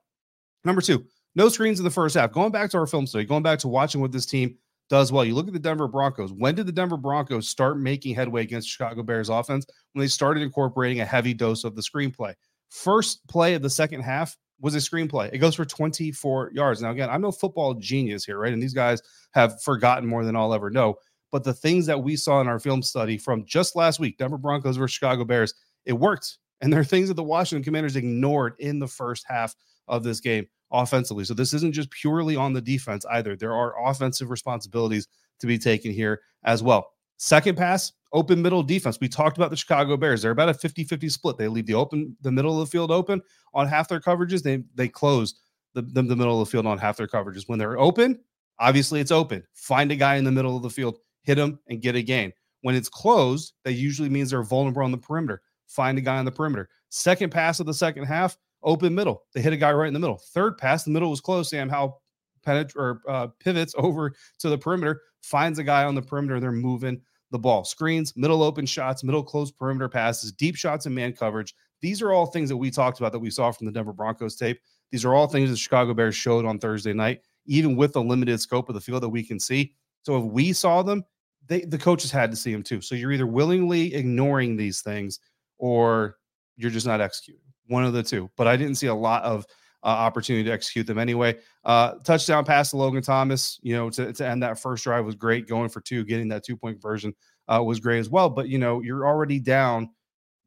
Number 0.65 0.81
two, 0.81 1.05
no 1.39 1.47
screens 1.47 1.79
in 1.79 1.85
the 1.85 1.89
first 1.89 2.15
half. 2.15 2.33
Going 2.33 2.51
back 2.51 2.69
to 2.71 2.77
our 2.77 2.85
film 2.85 3.07
study, 3.07 3.23
going 3.23 3.43
back 3.43 3.59
to 3.59 3.69
watching 3.69 4.01
what 4.01 4.11
this 4.11 4.25
team 4.25 4.57
does 4.89 5.09
well. 5.09 5.23
You 5.23 5.35
look 5.35 5.47
at 5.47 5.53
the 5.53 5.59
Denver 5.59 5.87
Broncos. 5.87 6.33
When 6.33 6.53
did 6.53 6.65
the 6.65 6.73
Denver 6.73 6.97
Broncos 6.97 7.47
start 7.47 7.79
making 7.79 8.13
headway 8.13 8.41
against 8.41 8.67
Chicago 8.67 9.03
Bears 9.03 9.29
offense? 9.29 9.65
When 9.93 10.03
they 10.03 10.09
started 10.09 10.43
incorporating 10.43 10.99
a 10.99 11.05
heavy 11.05 11.33
dose 11.33 11.63
of 11.63 11.77
the 11.77 11.81
screenplay. 11.81 12.33
First 12.69 13.25
play 13.27 13.53
of 13.53 13.61
the 13.61 13.69
second 13.69 14.01
half 14.01 14.35
was 14.59 14.75
a 14.75 14.79
screenplay. 14.79 15.29
It 15.31 15.37
goes 15.37 15.55
for 15.55 15.63
24 15.63 16.51
yards. 16.53 16.81
Now, 16.81 16.91
again, 16.91 17.09
I'm 17.09 17.21
no 17.21 17.31
football 17.31 17.73
genius 17.75 18.25
here, 18.25 18.37
right? 18.37 18.51
And 18.51 18.61
these 18.61 18.73
guys 18.73 19.01
have 19.31 19.61
forgotten 19.61 20.09
more 20.09 20.25
than 20.25 20.35
I'll 20.35 20.53
ever 20.53 20.69
know. 20.69 20.95
But 21.31 21.45
the 21.45 21.53
things 21.53 21.85
that 21.85 22.03
we 22.03 22.17
saw 22.17 22.41
in 22.41 22.49
our 22.49 22.59
film 22.59 22.83
study 22.83 23.17
from 23.17 23.45
just 23.45 23.77
last 23.77 23.97
week, 23.97 24.17
Denver 24.17 24.37
Broncos 24.37 24.75
versus 24.75 24.95
Chicago 24.95 25.23
Bears, 25.23 25.53
it 25.85 25.93
worked. 25.93 26.37
And 26.59 26.73
there 26.73 26.81
are 26.81 26.85
things 26.85 27.07
that 27.07 27.13
the 27.13 27.23
Washington 27.23 27.63
Commanders 27.63 27.95
ignored 27.95 28.55
in 28.59 28.79
the 28.79 28.87
first 28.87 29.23
half 29.25 29.55
of 29.89 30.03
this 30.03 30.19
game 30.19 30.47
offensively. 30.71 31.25
So 31.25 31.33
this 31.33 31.53
isn't 31.53 31.73
just 31.73 31.89
purely 31.91 32.35
on 32.35 32.53
the 32.53 32.61
defense 32.61 33.05
either. 33.11 33.35
There 33.35 33.53
are 33.53 33.73
offensive 33.85 34.29
responsibilities 34.29 35.07
to 35.39 35.47
be 35.47 35.57
taken 35.57 35.91
here 35.91 36.21
as 36.43 36.63
well. 36.63 36.91
Second 37.17 37.57
pass, 37.57 37.91
open 38.13 38.41
middle 38.41 38.63
defense. 38.63 38.97
We 39.01 39.09
talked 39.09 39.37
about 39.37 39.49
the 39.49 39.57
Chicago 39.57 39.97
Bears. 39.97 40.21
They're 40.21 40.31
about 40.31 40.49
a 40.49 40.53
50-50 40.53 41.11
split. 41.11 41.37
They 41.37 41.47
leave 41.47 41.65
the 41.65 41.73
open 41.73 42.15
the 42.21 42.31
middle 42.31 42.61
of 42.61 42.67
the 42.67 42.71
field 42.71 42.91
open 42.91 43.21
on 43.53 43.67
half 43.67 43.89
their 43.89 43.99
coverages. 43.99 44.43
They 44.43 44.63
they 44.75 44.87
close 44.87 45.35
the, 45.73 45.81
the, 45.81 46.01
the 46.01 46.15
middle 46.15 46.41
of 46.41 46.47
the 46.47 46.51
field 46.51 46.65
on 46.65 46.77
half 46.77 46.97
their 46.97 47.07
coverages. 47.07 47.43
When 47.47 47.59
they're 47.59 47.77
open, 47.77 48.19
obviously 48.59 49.01
it's 49.01 49.11
open. 49.11 49.43
Find 49.53 49.91
a 49.91 49.95
guy 49.95 50.15
in 50.15 50.23
the 50.23 50.31
middle 50.31 50.55
of 50.55 50.63
the 50.63 50.69
field 50.69 50.99
hit 51.23 51.37
him 51.37 51.59
and 51.67 51.81
get 51.81 51.95
a 51.95 52.01
gain. 52.01 52.31
When 52.61 52.75
it's 52.75 52.89
closed, 52.89 53.53
that 53.63 53.73
usually 53.73 54.09
means 54.09 54.31
they're 54.31 54.43
vulnerable 54.43 54.83
on 54.83 54.91
the 54.91 54.97
perimeter. 54.97 55.41
Find 55.67 55.97
a 55.97 56.01
guy 56.01 56.17
on 56.17 56.25
the 56.25 56.31
perimeter. 56.31 56.69
Second 56.89 57.31
pass 57.31 57.59
of 57.59 57.65
the 57.65 57.73
second 57.73 58.05
half, 58.05 58.37
open 58.63 58.93
middle. 58.95 59.23
They 59.33 59.41
hit 59.41 59.53
a 59.53 59.57
guy 59.57 59.71
right 59.71 59.87
in 59.87 59.93
the 59.93 59.99
middle. 59.99 60.21
Third 60.33 60.57
pass, 60.57 60.83
the 60.83 60.91
middle 60.91 61.09
was 61.09 61.21
closed. 61.21 61.49
Sam 61.49 61.69
Howell 61.69 62.01
penet- 62.45 62.75
or 62.75 63.01
uh, 63.07 63.27
pivots 63.39 63.73
over 63.77 64.13
to 64.39 64.49
the 64.49 64.57
perimeter, 64.57 65.01
finds 65.21 65.59
a 65.59 65.63
guy 65.63 65.83
on 65.83 65.95
the 65.95 66.01
perimeter. 66.01 66.39
They're 66.39 66.51
moving 66.51 67.01
the 67.31 67.39
ball. 67.39 67.63
Screens, 67.63 68.15
middle 68.15 68.43
open 68.43 68.65
shots, 68.65 69.03
middle 69.03 69.23
closed 69.23 69.55
perimeter 69.57 69.89
passes, 69.89 70.31
deep 70.31 70.55
shots 70.55 70.85
and 70.85 70.95
man 70.95 71.13
coverage. 71.13 71.53
These 71.81 72.01
are 72.01 72.11
all 72.11 72.25
things 72.25 72.49
that 72.49 72.57
we 72.57 72.71
talked 72.71 72.99
about 72.99 73.11
that 73.11 73.19
we 73.19 73.29
saw 73.29 73.51
from 73.51 73.65
the 73.65 73.71
Denver 73.71 73.93
Broncos 73.93 74.35
tape. 74.35 74.59
These 74.91 75.05
are 75.05 75.13
all 75.13 75.27
things 75.27 75.49
the 75.49 75.55
Chicago 75.55 75.93
Bears 75.93 76.15
showed 76.15 76.45
on 76.45 76.59
Thursday 76.59 76.93
night, 76.93 77.21
even 77.45 77.75
with 77.75 77.93
the 77.93 78.01
limited 78.01 78.41
scope 78.41 78.67
of 78.67 78.75
the 78.75 78.81
field 78.81 79.03
that 79.03 79.09
we 79.09 79.23
can 79.23 79.39
see. 79.39 79.73
So 80.01 80.17
if 80.17 80.23
we 80.25 80.53
saw 80.53 80.81
them, 80.81 81.03
they 81.47 81.61
the 81.61 81.77
coaches 81.77 82.11
had 82.11 82.31
to 82.31 82.37
see 82.37 82.51
them 82.51 82.63
too. 82.63 82.81
So 82.81 82.95
you're 82.95 83.11
either 83.11 83.27
willingly 83.27 83.93
ignoring 83.93 84.55
these 84.55 84.81
things 84.81 85.19
or 85.57 86.17
you're 86.57 86.71
just 86.71 86.87
not 86.87 87.01
executing. 87.01 87.48
One 87.69 87.85
of 87.85 87.93
the 87.93 88.03
two. 88.03 88.29
But 88.35 88.47
I 88.47 88.57
didn't 88.57 88.75
see 88.75 88.87
a 88.87 88.95
lot 88.95 89.23
of 89.23 89.45
uh, 89.83 89.87
opportunity 89.87 90.43
to 90.43 90.51
execute 90.51 90.85
them 90.85 90.97
anyway. 90.97 91.37
Uh, 91.63 91.93
touchdown 92.03 92.43
pass 92.43 92.71
to 92.71 92.77
Logan 92.77 93.01
Thomas, 93.01 93.59
you 93.61 93.73
know, 93.75 93.89
to, 93.91 94.11
to 94.11 94.27
end 94.27 94.43
that 94.43 94.59
first 94.59 94.83
drive 94.83 95.05
was 95.05 95.15
great. 95.15 95.47
Going 95.47 95.69
for 95.69 95.81
two, 95.81 96.03
getting 96.03 96.27
that 96.29 96.43
two 96.43 96.57
point 96.57 96.81
conversion 96.81 97.13
uh, 97.47 97.63
was 97.63 97.79
great 97.79 97.99
as 97.99 98.09
well. 98.09 98.29
But 98.29 98.49
you 98.49 98.57
know, 98.57 98.81
you're 98.81 99.07
already 99.07 99.39
down 99.39 99.89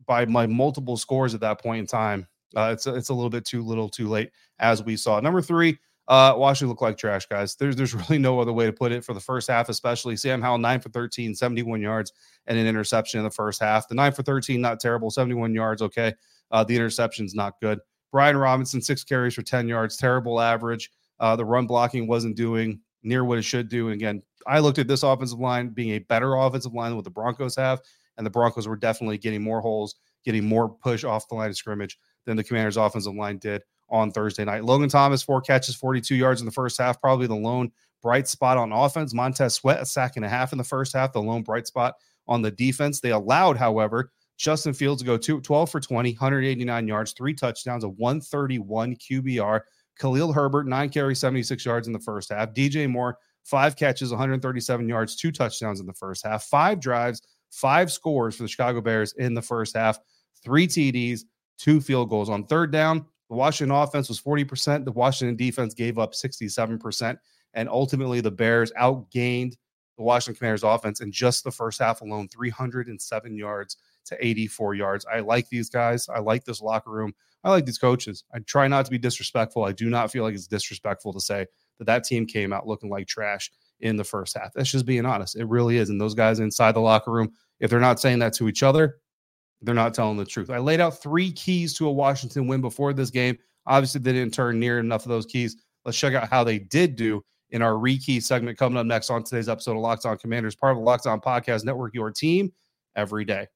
by 0.07 0.27
my 0.27 0.47
multiple 0.47 0.97
scores 0.97 1.35
at 1.35 1.41
that 1.41 1.63
point 1.63 1.81
in 1.81 1.87
time. 1.87 2.27
Uh, 2.55 2.71
it's 2.73 2.87
a, 2.87 2.95
it's 2.95 3.09
a 3.09 3.15
little 3.15 3.31
bit 3.31 3.45
too 3.45 3.63
little, 3.63 3.89
too 3.89 4.09
late, 4.09 4.31
as 4.59 4.83
we 4.83 4.97
saw. 4.97 5.19
Number 5.21 5.41
three, 5.41 5.79
uh, 6.09 6.35
Washington 6.37 6.69
looked 6.69 6.83
like 6.83 6.99
trash, 6.99 7.27
guys. 7.27 7.55
There's 7.55 7.77
there's 7.77 7.95
really 8.09 8.19
no 8.19 8.39
other 8.41 8.53
way 8.53 8.67
to 8.67 8.73
put 8.73 8.93
it 8.93 9.05
for 9.05 9.15
the 9.15 9.21
first 9.21 9.49
half, 9.49 9.69
especially 9.69 10.17
Sam 10.17 10.43
Howell, 10.43 10.59
nine 10.59 10.81
for 10.81 10.91
13, 10.91 11.35
71 11.35 11.81
yards, 11.81 12.13
and 12.47 12.59
an 12.59 12.67
interception 12.67 13.19
in 13.19 13.25
the 13.25 13.31
first 13.31 13.61
half. 13.61 13.89
The 13.89 13.95
nine 13.95 14.13
for 14.13 14.23
13, 14.23 14.61
not 14.61 14.81
terrible, 14.81 15.11
71 15.11 15.55
yards, 15.55 15.81
okay. 15.83 16.13
Uh, 16.53 16.63
the 16.63 16.77
interception's 16.77 17.35
not 17.35 17.59
good. 17.61 17.81
Brian 18.13 18.37
Robinson, 18.37 18.81
six 18.81 19.03
carries 19.03 19.35
for 19.35 19.43
10 19.43 19.67
yards, 19.67 19.97
terrible 19.97 20.41
average. 20.41 20.91
Uh, 21.19 21.35
the 21.35 21.45
run 21.45 21.67
blocking 21.67 22.07
wasn't 22.07 22.37
doing 22.37 22.81
near 23.03 23.25
what 23.25 23.39
it 23.39 23.43
should 23.43 23.69
do. 23.69 23.87
And 23.87 23.95
again, 23.95 24.23
I 24.47 24.59
looked 24.59 24.79
at 24.79 24.87
this 24.87 25.03
offensive 25.03 25.39
line 25.39 25.71
being 25.71 25.95
a 25.95 25.99
better 25.99 26.35
offensive 26.35 26.75
line 26.75 26.91
than 26.91 26.97
what 26.97 27.05
the 27.05 27.11
Broncos 27.11 27.57
have, 27.57 27.81
and 28.17 28.27
the 28.27 28.31
Broncos 28.31 28.69
were 28.69 28.77
definitely 28.77 29.19
getting 29.19 29.43
more 29.43 29.61
holes, 29.61 29.97
getting 30.25 30.45
more 30.45 30.69
push 30.69 31.05
off 31.05 31.29
the 31.29 31.35
line 31.35 31.51
of 31.51 31.57
scrimmage 31.57 31.99
than 32.27 32.37
the 32.37 32.45
Commanders' 32.45 32.77
offensive 32.77 33.15
line 33.15 33.39
did 33.39 33.63
on 33.89 34.11
Thursday 34.11 34.45
night. 34.45 34.65
Logan 34.65 34.89
Thomas, 34.89 35.23
four 35.23 35.41
catches, 35.41 35.75
42 35.75 36.15
yards 36.15 36.41
in 36.41 36.47
the 36.47 36.53
first 36.53 36.79
half, 36.79 37.01
probably 37.01 37.27
the 37.27 37.35
lone 37.35 37.71
bright 38.03 38.29
spot 38.29 38.57
on 38.57 38.73
offense. 38.73 39.15
Montez 39.15 39.55
Sweat, 39.55 39.81
a 39.81 39.87
sack 39.87 40.17
and 40.17 40.25
a 40.25 40.29
half 40.29 40.53
in 40.53 40.59
the 40.59 40.65
first 40.65 40.93
half, 40.93 41.13
the 41.13 41.23
lone 41.23 41.43
bright 41.43 41.67
spot 41.67 41.95
on 42.27 42.43
the 42.43 42.51
defense. 42.51 43.01
They 43.01 43.11
allowed, 43.11 43.57
however, 43.57 44.11
Justin 44.43 44.73
Fields 44.73 45.05
go 45.05 45.17
two, 45.17 45.41
12 45.41 45.71
for 45.71 45.79
20, 45.79 46.11
189 46.15 46.89
yards, 46.89 47.13
three 47.13 47.33
touchdowns, 47.33 47.85
a 47.85 47.89
131 47.89 48.97
QBR. 48.97 49.61
Khalil 49.97 50.33
Herbert, 50.33 50.67
nine 50.67 50.89
carries, 50.89 51.21
76 51.21 51.65
yards 51.65 51.87
in 51.87 51.93
the 51.93 52.01
first 52.01 52.33
half. 52.33 52.53
DJ 52.53 52.91
Moore, 52.91 53.19
five 53.45 53.77
catches, 53.77 54.11
137 54.11 54.89
yards, 54.89 55.15
two 55.15 55.31
touchdowns 55.31 55.79
in 55.79 55.87
the 55.87 55.93
first 55.93 56.27
half, 56.27 56.43
five 56.43 56.81
drives, 56.81 57.23
five 57.53 57.93
scores 57.93 58.35
for 58.35 58.43
the 58.43 58.49
Chicago 58.49 58.81
Bears 58.81 59.13
in 59.13 59.33
the 59.33 59.41
first 59.41 59.77
half, 59.77 60.01
three 60.43 60.67
TDs, 60.67 61.21
two 61.57 61.81
field 61.81 62.11
goals. 62.11 62.29
On 62.29 62.45
third 62.45 62.73
down, 62.73 63.07
the 63.31 63.37
Washington 63.37 63.77
offense 63.77 64.09
was 64.09 64.21
40%. 64.21 64.85
The 64.85 64.91
Washington 64.91 65.37
defense 65.37 65.73
gave 65.73 66.01
up 66.01 66.15
67%. 66.15 67.17
And 67.55 67.69
ultimately, 67.69 68.21
the 68.21 68.33
Bears 68.33 68.73
outgained 68.73 69.55
the 69.97 70.03
Washington 70.03 70.37
Commanders 70.37 70.65
offense 70.65 71.01
in 71.01 71.13
just 71.13 71.45
the 71.45 71.53
first 71.53 71.79
half 71.79 72.01
alone 72.01 72.27
307 72.27 73.37
yards 73.37 73.77
to 74.07 74.17
84 74.27 74.75
yards. 74.75 75.07
I 75.13 75.21
like 75.21 75.49
these 75.49 75.69
guys. 75.69 76.09
I 76.09 76.21
like 76.21 76.45
this 76.45 76.61
locker 76.61 76.91
room. 76.91 77.13
I 77.45 77.51
like 77.51 77.67
these 77.67 77.79
coaches. 77.79 78.25
I 78.35 78.39
try 78.41 78.69
not 78.69 78.85
to 78.85 78.91
be 78.91 78.99
disrespectful. 78.99 79.65
I 79.65 79.73
do 79.73 79.91
not 79.91 80.11
feel 80.11 80.23
like 80.23 80.35
it's 80.35 80.47
disrespectful 80.47 81.13
to 81.13 81.21
say 81.21 81.47
that 81.79 81.85
that 81.87 82.05
team 82.05 82.27
came 82.27 82.53
out 82.53 82.67
looking 82.67 82.91
like 82.91 83.07
trash 83.07 83.51
in 83.81 83.97
the 83.97 84.05
first 84.05 84.37
half. 84.37 84.53
That's 84.55 84.71
just 84.71 84.87
being 84.87 85.05
honest. 85.05 85.37
It 85.37 85.47
really 85.47 85.77
is. 85.77 85.91
And 85.91 86.01
those 86.01 86.15
guys 86.15 86.39
inside 86.39 86.73
the 86.73 86.81
locker 86.81 87.11
room, 87.11 87.33
if 87.59 87.71
they're 87.71 87.81
not 87.81 88.01
saying 88.01 88.21
that 88.21 88.33
to 88.35 88.49
each 88.49 88.63
other, 88.63 88.99
they're 89.61 89.75
not 89.75 89.95
telling 89.95 90.17
the 90.17 90.25
truth. 90.25 90.51
I 90.51 90.59
laid 90.59 90.81
out 90.81 91.03
three 91.03 91.33
keys 91.33 91.75
to 91.75 91.87
a 91.87 91.93
Washington 91.93 92.47
win 92.47 92.61
before 92.61 92.93
this 92.93 93.11
game. 93.11 93.39
Obviously, 93.67 94.01
they 94.01 94.13
didn't 94.13 94.35
turn 94.35 94.59
near 94.59 94.79
enough 94.79 95.05
of 95.05 95.11
those 95.11 95.27
keys. 95.27 95.57
Let's 95.85 95.99
check 95.99 96.15
out 96.15 96.29
how 96.29 96.45
they 96.45 96.59
did 96.59 96.97
do 96.97 97.25
in 97.51 97.63
our 97.63 97.75
rekey 97.75 98.23
segment 98.23 98.59
coming 98.59 98.79
up 98.79 98.87
next 98.87 99.11
on 99.11 99.23
today's 99.23 99.49
episode 99.49 99.73
of 99.73 99.79
Locked 99.79 100.07
On 100.07 100.17
Commanders, 100.17 100.57
part 100.57 100.73
of 100.73 100.79
the 100.79 100.85
Locked 100.85 101.07
On 101.07 101.21
Podcast 101.21 101.65
Network, 101.65 101.95
your 101.95 102.11
team 102.11 102.53
every 102.97 103.25
day. 103.25 103.47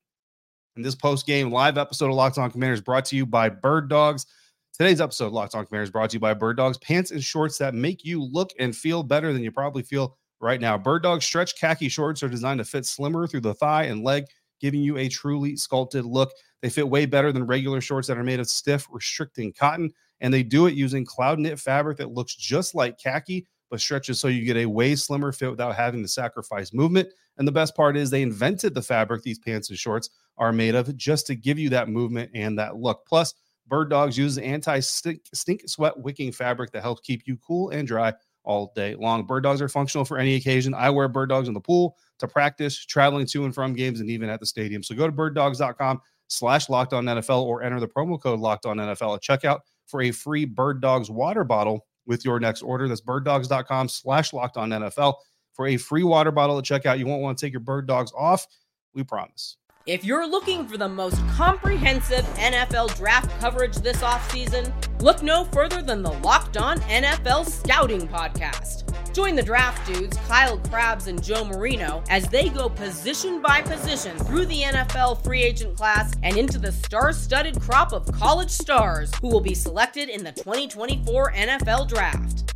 And 0.76 0.84
this 0.84 0.94
post 0.94 1.26
game 1.26 1.50
live 1.50 1.78
episode 1.78 2.10
of 2.10 2.16
Locked 2.16 2.36
On 2.36 2.50
Commanders 2.50 2.82
brought 2.82 3.06
to 3.06 3.16
you 3.16 3.24
by 3.24 3.48
Bird 3.48 3.88
Dogs. 3.88 4.26
Today's 4.74 5.00
episode 5.00 5.28
of 5.28 5.32
Locked 5.32 5.54
On 5.54 5.64
Commanders 5.64 5.90
brought 5.90 6.10
to 6.10 6.16
you 6.16 6.20
by 6.20 6.34
Bird 6.34 6.58
Dogs, 6.58 6.76
pants 6.76 7.12
and 7.12 7.24
shorts 7.24 7.56
that 7.56 7.72
make 7.72 8.04
you 8.04 8.22
look 8.22 8.50
and 8.58 8.76
feel 8.76 9.02
better 9.02 9.32
than 9.32 9.42
you 9.42 9.50
probably 9.50 9.82
feel 9.82 10.18
right 10.38 10.60
now. 10.60 10.76
Bird 10.76 11.02
Dogs 11.02 11.24
stretch 11.24 11.58
khaki 11.58 11.88
shorts 11.88 12.22
are 12.22 12.28
designed 12.28 12.58
to 12.58 12.64
fit 12.64 12.84
slimmer 12.84 13.26
through 13.26 13.40
the 13.40 13.54
thigh 13.54 13.84
and 13.84 14.04
leg, 14.04 14.24
giving 14.60 14.82
you 14.82 14.98
a 14.98 15.08
truly 15.08 15.56
sculpted 15.56 16.04
look. 16.04 16.30
They 16.60 16.68
fit 16.68 16.86
way 16.86 17.06
better 17.06 17.32
than 17.32 17.46
regular 17.46 17.80
shorts 17.80 18.06
that 18.08 18.18
are 18.18 18.24
made 18.24 18.40
of 18.40 18.46
stiff, 18.46 18.86
restricting 18.90 19.54
cotton, 19.54 19.90
and 20.20 20.32
they 20.32 20.42
do 20.42 20.66
it 20.66 20.74
using 20.74 21.06
cloud 21.06 21.38
knit 21.38 21.58
fabric 21.58 21.96
that 21.96 22.12
looks 22.12 22.34
just 22.34 22.74
like 22.74 22.98
khaki 22.98 23.46
but 23.70 23.80
stretches 23.80 24.20
so 24.20 24.28
you 24.28 24.44
get 24.44 24.56
a 24.56 24.66
way 24.66 24.94
slimmer 24.94 25.32
fit 25.32 25.50
without 25.50 25.74
having 25.74 26.02
to 26.02 26.08
sacrifice 26.08 26.72
movement. 26.72 27.08
And 27.38 27.46
the 27.46 27.52
best 27.52 27.76
part 27.76 27.96
is 27.96 28.10
they 28.10 28.22
invented 28.22 28.74
the 28.74 28.82
fabric 28.82 29.22
these 29.22 29.38
pants 29.38 29.68
and 29.68 29.78
shorts 29.78 30.10
are 30.38 30.52
made 30.52 30.74
of 30.74 30.96
just 30.96 31.26
to 31.26 31.34
give 31.34 31.58
you 31.58 31.68
that 31.70 31.88
movement 31.88 32.30
and 32.34 32.58
that 32.58 32.76
look. 32.76 33.06
Plus, 33.06 33.34
Bird 33.68 33.90
Dogs 33.90 34.16
uses 34.16 34.38
anti 34.38 34.80
stink 34.80 35.62
sweat 35.66 35.98
wicking 35.98 36.32
fabric 36.32 36.70
that 36.72 36.82
helps 36.82 37.00
keep 37.00 37.26
you 37.26 37.36
cool 37.36 37.70
and 37.70 37.86
dry 37.86 38.12
all 38.44 38.72
day 38.76 38.94
long. 38.94 39.24
Bird 39.24 39.42
Dogs 39.42 39.60
are 39.60 39.68
functional 39.68 40.04
for 40.04 40.18
any 40.18 40.36
occasion. 40.36 40.72
I 40.72 40.88
wear 40.90 41.08
Bird 41.08 41.28
Dogs 41.28 41.48
in 41.48 41.54
the 41.54 41.60
pool 41.60 41.96
to 42.18 42.28
practice, 42.28 42.78
traveling 42.78 43.26
to 43.26 43.44
and 43.44 43.54
from 43.54 43.74
games, 43.74 44.00
and 44.00 44.08
even 44.08 44.30
at 44.30 44.40
the 44.40 44.46
stadium. 44.46 44.82
So 44.82 44.94
go 44.94 45.06
to 45.06 45.12
birddogs.com 45.12 46.00
slash 46.28 46.68
locked 46.68 46.92
on 46.92 47.04
NFL 47.04 47.42
or 47.42 47.62
enter 47.62 47.80
the 47.80 47.88
promo 47.88 48.20
code 48.20 48.40
locked 48.40 48.66
on 48.66 48.78
NFL 48.78 49.16
at 49.16 49.22
checkout 49.22 49.60
for 49.86 50.02
a 50.02 50.10
free 50.12 50.44
Bird 50.44 50.80
Dogs 50.80 51.10
water 51.10 51.44
bottle 51.44 51.86
with 52.06 52.24
your 52.24 52.40
next 52.40 52.62
order. 52.62 52.88
That's 52.88 53.00
birddogs.com 53.00 53.88
slash 53.88 54.32
locked 54.32 54.56
on 54.56 54.70
NFL 54.70 55.14
for 55.56 55.66
a 55.66 55.76
free 55.76 56.04
water 56.04 56.30
bottle 56.30 56.58
at 56.58 56.64
checkout. 56.64 56.98
You 56.98 57.06
won't 57.06 57.22
want 57.22 57.38
to 57.38 57.46
take 57.46 57.52
your 57.52 57.60
bird 57.60 57.86
dogs 57.86 58.12
off. 58.16 58.46
We 58.94 59.02
promise. 59.02 59.56
If 59.86 60.04
you're 60.04 60.28
looking 60.28 60.66
for 60.66 60.76
the 60.76 60.88
most 60.88 61.16
comprehensive 61.28 62.24
NFL 62.34 62.96
draft 62.96 63.30
coverage 63.38 63.76
this 63.76 63.98
offseason, 63.98 64.72
look 65.00 65.22
no 65.22 65.44
further 65.44 65.80
than 65.80 66.02
the 66.02 66.10
Locked 66.10 66.56
On 66.56 66.80
NFL 66.80 67.48
Scouting 67.48 68.08
Podcast. 68.08 68.82
Join 69.14 69.36
the 69.36 69.44
draft 69.44 69.86
dudes, 69.86 70.16
Kyle 70.26 70.58
Crabbs 70.58 71.06
and 71.06 71.22
Joe 71.22 71.44
Marino, 71.44 72.02
as 72.10 72.28
they 72.28 72.48
go 72.48 72.68
position 72.68 73.40
by 73.40 73.62
position 73.62 74.18
through 74.18 74.46
the 74.46 74.62
NFL 74.62 75.22
free 75.22 75.44
agent 75.44 75.76
class 75.76 76.12
and 76.24 76.36
into 76.36 76.58
the 76.58 76.72
star 76.72 77.12
studded 77.12 77.60
crop 77.60 77.92
of 77.92 78.10
college 78.10 78.50
stars 78.50 79.12
who 79.20 79.28
will 79.28 79.40
be 79.40 79.54
selected 79.54 80.08
in 80.08 80.24
the 80.24 80.32
2024 80.32 81.32
NFL 81.32 81.86
Draft. 81.88 82.55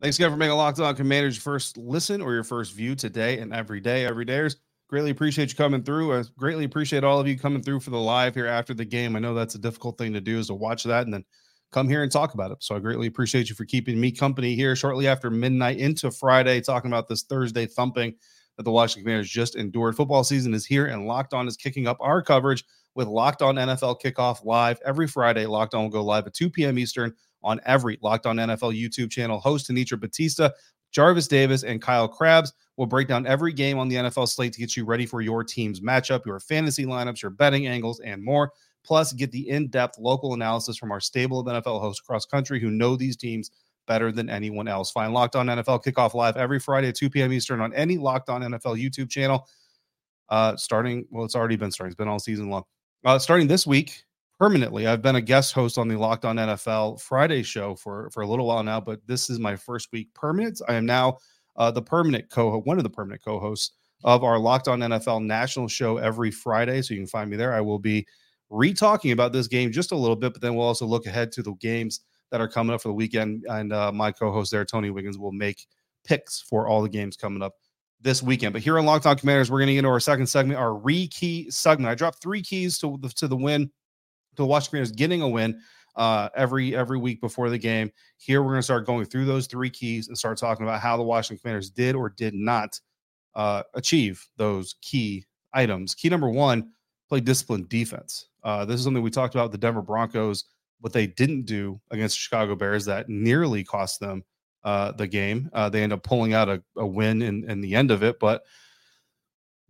Thanks 0.00 0.18
again 0.18 0.30
for 0.30 0.38
making 0.38 0.56
Locked 0.56 0.80
On 0.80 0.96
Commanders 0.96 1.36
your 1.36 1.42
first 1.42 1.76
listen 1.76 2.22
or 2.22 2.32
your 2.32 2.42
first 2.42 2.72
view 2.72 2.94
today 2.94 3.38
and 3.38 3.52
every 3.52 3.80
day. 3.80 4.06
Every 4.06 4.24
dayers. 4.24 4.56
Greatly 4.88 5.10
appreciate 5.10 5.50
you 5.50 5.56
coming 5.56 5.82
through. 5.82 6.18
I 6.18 6.24
greatly 6.38 6.64
appreciate 6.64 7.04
all 7.04 7.20
of 7.20 7.28
you 7.28 7.38
coming 7.38 7.62
through 7.62 7.80
for 7.80 7.90
the 7.90 8.00
live 8.00 8.34
here 8.34 8.46
after 8.46 8.72
the 8.72 8.86
game. 8.86 9.14
I 9.14 9.18
know 9.18 9.34
that's 9.34 9.56
a 9.56 9.58
difficult 9.58 9.98
thing 9.98 10.14
to 10.14 10.20
do 10.22 10.38
is 10.38 10.46
to 10.46 10.54
watch 10.54 10.84
that 10.84 11.04
and 11.04 11.12
then 11.12 11.22
come 11.70 11.86
here 11.86 12.02
and 12.02 12.10
talk 12.10 12.32
about 12.32 12.50
it. 12.50 12.62
So 12.62 12.74
I 12.74 12.78
greatly 12.78 13.08
appreciate 13.08 13.50
you 13.50 13.54
for 13.54 13.66
keeping 13.66 14.00
me 14.00 14.10
company 14.10 14.54
here 14.54 14.74
shortly 14.74 15.06
after 15.06 15.28
midnight 15.28 15.76
into 15.76 16.10
Friday, 16.10 16.62
talking 16.62 16.90
about 16.90 17.06
this 17.06 17.24
Thursday 17.24 17.66
thumping 17.66 18.14
that 18.56 18.62
the 18.62 18.70
Washington 18.70 19.04
Commanders 19.04 19.28
just 19.28 19.54
endured. 19.54 19.96
Football 19.96 20.24
season 20.24 20.54
is 20.54 20.64
here, 20.64 20.86
and 20.86 21.06
Locked 21.06 21.34
On 21.34 21.46
is 21.46 21.58
kicking 21.58 21.86
up 21.86 21.98
our 22.00 22.22
coverage 22.22 22.64
with 22.94 23.08
Locked 23.08 23.42
On 23.42 23.54
NFL 23.54 24.00
Kickoff 24.00 24.44
live 24.44 24.80
every 24.84 25.06
Friday. 25.06 25.46
Locked 25.46 25.74
On 25.74 25.84
will 25.84 25.90
go 25.90 26.04
live 26.04 26.26
at 26.26 26.34
2 26.34 26.50
p.m. 26.50 26.78
Eastern 26.78 27.12
on 27.42 27.60
every 27.64 27.98
Locked 28.02 28.26
On 28.26 28.36
NFL 28.36 28.78
YouTube 28.78 29.10
channel. 29.10 29.40
Host 29.40 29.70
Anitra 29.70 29.98
Batista, 29.98 30.50
Jarvis 30.92 31.28
Davis, 31.28 31.62
and 31.62 31.80
Kyle 31.80 32.08
Crabbs 32.08 32.52
will 32.76 32.86
break 32.86 33.08
down 33.08 33.26
every 33.26 33.52
game 33.52 33.78
on 33.78 33.88
the 33.88 33.96
NFL 33.96 34.28
slate 34.28 34.52
to 34.54 34.60
get 34.60 34.76
you 34.76 34.84
ready 34.84 35.06
for 35.06 35.20
your 35.20 35.44
team's 35.44 35.80
matchup, 35.80 36.26
your 36.26 36.40
fantasy 36.40 36.84
lineups, 36.84 37.22
your 37.22 37.30
betting 37.30 37.66
angles, 37.66 38.00
and 38.00 38.22
more. 38.22 38.52
Plus, 38.82 39.12
get 39.12 39.30
the 39.30 39.48
in 39.48 39.68
depth 39.68 39.98
local 39.98 40.34
analysis 40.34 40.76
from 40.76 40.90
our 40.90 41.00
stable 41.00 41.40
of 41.40 41.46
NFL 41.46 41.80
hosts 41.80 42.00
across 42.00 42.24
country 42.24 42.58
who 42.58 42.70
know 42.70 42.96
these 42.96 43.16
teams 43.16 43.50
better 43.86 44.10
than 44.12 44.30
anyone 44.30 44.68
else. 44.68 44.90
Find 44.90 45.12
Locked 45.12 45.36
On 45.36 45.46
NFL 45.46 45.84
Kickoff 45.84 46.14
Live 46.14 46.36
every 46.36 46.58
Friday 46.58 46.88
at 46.88 46.94
2 46.94 47.10
p.m. 47.10 47.32
Eastern 47.32 47.60
on 47.60 47.74
any 47.74 47.98
Locked 47.98 48.28
On 48.28 48.40
NFL 48.40 48.82
YouTube 48.82 49.10
channel. 49.10 49.46
Uh, 50.28 50.56
starting, 50.56 51.04
well, 51.10 51.24
it's 51.24 51.34
already 51.34 51.56
been 51.56 51.72
starting, 51.72 51.90
it's 51.90 51.96
been 51.96 52.08
all 52.08 52.20
season 52.20 52.48
long. 52.50 52.62
Uh, 53.04 53.18
starting 53.18 53.46
this 53.46 53.66
week, 53.66 54.04
permanently. 54.38 54.86
I've 54.86 55.02
been 55.02 55.16
a 55.16 55.20
guest 55.20 55.52
host 55.54 55.78
on 55.78 55.88
the 55.88 55.96
Locked 55.96 56.24
On 56.24 56.36
NFL 56.36 57.00
Friday 57.00 57.42
show 57.42 57.74
for 57.74 58.10
for 58.10 58.22
a 58.22 58.26
little 58.26 58.46
while 58.46 58.62
now, 58.62 58.80
but 58.80 59.00
this 59.06 59.30
is 59.30 59.38
my 59.38 59.56
first 59.56 59.88
week 59.92 60.12
permanent. 60.14 60.60
I 60.68 60.74
am 60.74 60.84
now 60.86 61.18
uh, 61.56 61.70
the 61.70 61.82
permanent 61.82 62.28
co 62.30 62.58
one 62.60 62.76
of 62.78 62.84
the 62.84 62.90
permanent 62.90 63.24
co-hosts 63.24 63.72
of 64.04 64.22
our 64.22 64.38
Locked 64.38 64.68
On 64.68 64.80
NFL 64.80 65.24
national 65.24 65.68
show 65.68 65.96
every 65.98 66.30
Friday. 66.30 66.82
So 66.82 66.94
you 66.94 67.00
can 67.00 67.06
find 67.06 67.30
me 67.30 67.36
there. 67.36 67.54
I 67.54 67.60
will 67.60 67.78
be 67.78 68.06
re-talking 68.50 69.12
about 69.12 69.32
this 69.32 69.46
game 69.46 69.72
just 69.72 69.92
a 69.92 69.96
little 69.96 70.16
bit, 70.16 70.32
but 70.32 70.42
then 70.42 70.54
we'll 70.54 70.66
also 70.66 70.86
look 70.86 71.06
ahead 71.06 71.32
to 71.32 71.42
the 71.42 71.54
games 71.54 72.00
that 72.30 72.40
are 72.40 72.48
coming 72.48 72.74
up 72.74 72.82
for 72.82 72.88
the 72.88 72.94
weekend. 72.94 73.44
And 73.48 73.72
uh, 73.72 73.92
my 73.92 74.12
co-host 74.12 74.50
there, 74.50 74.64
Tony 74.64 74.90
Wiggins, 74.90 75.18
will 75.18 75.32
make 75.32 75.66
picks 76.04 76.40
for 76.40 76.66
all 76.68 76.82
the 76.82 76.88
games 76.88 77.16
coming 77.16 77.42
up 77.42 77.54
this 78.00 78.22
weekend. 78.22 78.52
But 78.52 78.62
here 78.62 78.78
on 78.78 78.86
Locked 78.86 79.20
Commanders, 79.20 79.50
we're 79.50 79.58
going 79.58 79.68
to 79.68 79.74
get 79.74 79.80
into 79.80 79.90
our 79.90 80.00
second 80.00 80.26
segment, 80.26 80.58
our 80.58 80.74
re-key 80.74 81.50
segment. 81.50 81.90
I 81.90 81.94
dropped 81.94 82.22
three 82.22 82.42
keys 82.42 82.78
to 82.78 82.98
the, 83.00 83.08
to 83.10 83.28
the 83.28 83.36
win 83.36 83.70
to 84.36 84.42
the 84.42 84.46
Washington 84.46 84.70
Commanders 84.78 84.92
getting 84.92 85.22
a 85.22 85.28
win 85.28 85.60
uh, 85.96 86.28
every 86.34 86.74
every 86.74 86.98
week 86.98 87.20
before 87.20 87.50
the 87.50 87.58
game. 87.58 87.90
Here 88.16 88.42
we're 88.42 88.50
going 88.50 88.60
to 88.60 88.64
start 88.64 88.86
going 88.86 89.04
through 89.04 89.24
those 89.26 89.46
three 89.46 89.70
keys 89.70 90.08
and 90.08 90.16
start 90.16 90.38
talking 90.38 90.64
about 90.64 90.80
how 90.80 90.96
the 90.96 91.02
Washington 91.02 91.40
Commanders 91.42 91.70
did 91.70 91.94
or 91.94 92.08
did 92.10 92.34
not 92.34 92.80
uh, 93.34 93.62
achieve 93.74 94.26
those 94.36 94.76
key 94.82 95.24
items. 95.52 95.94
Key 95.94 96.08
number 96.08 96.30
one: 96.30 96.70
play 97.08 97.20
disciplined 97.20 97.68
defense. 97.68 98.28
Uh, 98.42 98.64
this 98.64 98.78
is 98.78 98.84
something 98.84 99.02
we 99.02 99.10
talked 99.10 99.34
about 99.34 99.52
the 99.52 99.58
Denver 99.58 99.82
Broncos. 99.82 100.44
What 100.80 100.94
they 100.94 101.06
didn't 101.06 101.42
do 101.42 101.78
against 101.90 102.16
the 102.16 102.20
Chicago 102.20 102.54
Bears 102.56 102.86
that 102.86 103.08
nearly 103.10 103.62
cost 103.62 104.00
them 104.00 104.24
uh, 104.64 104.92
the 104.92 105.06
game. 105.06 105.50
Uh, 105.52 105.68
they 105.68 105.82
end 105.82 105.92
up 105.92 106.02
pulling 106.02 106.34
out 106.34 106.48
a, 106.48 106.62
a 106.76 106.86
win 106.86 107.22
in, 107.22 107.48
in 107.48 107.60
the 107.60 107.74
end 107.74 107.90
of 107.90 108.02
it, 108.02 108.18
but 108.18 108.42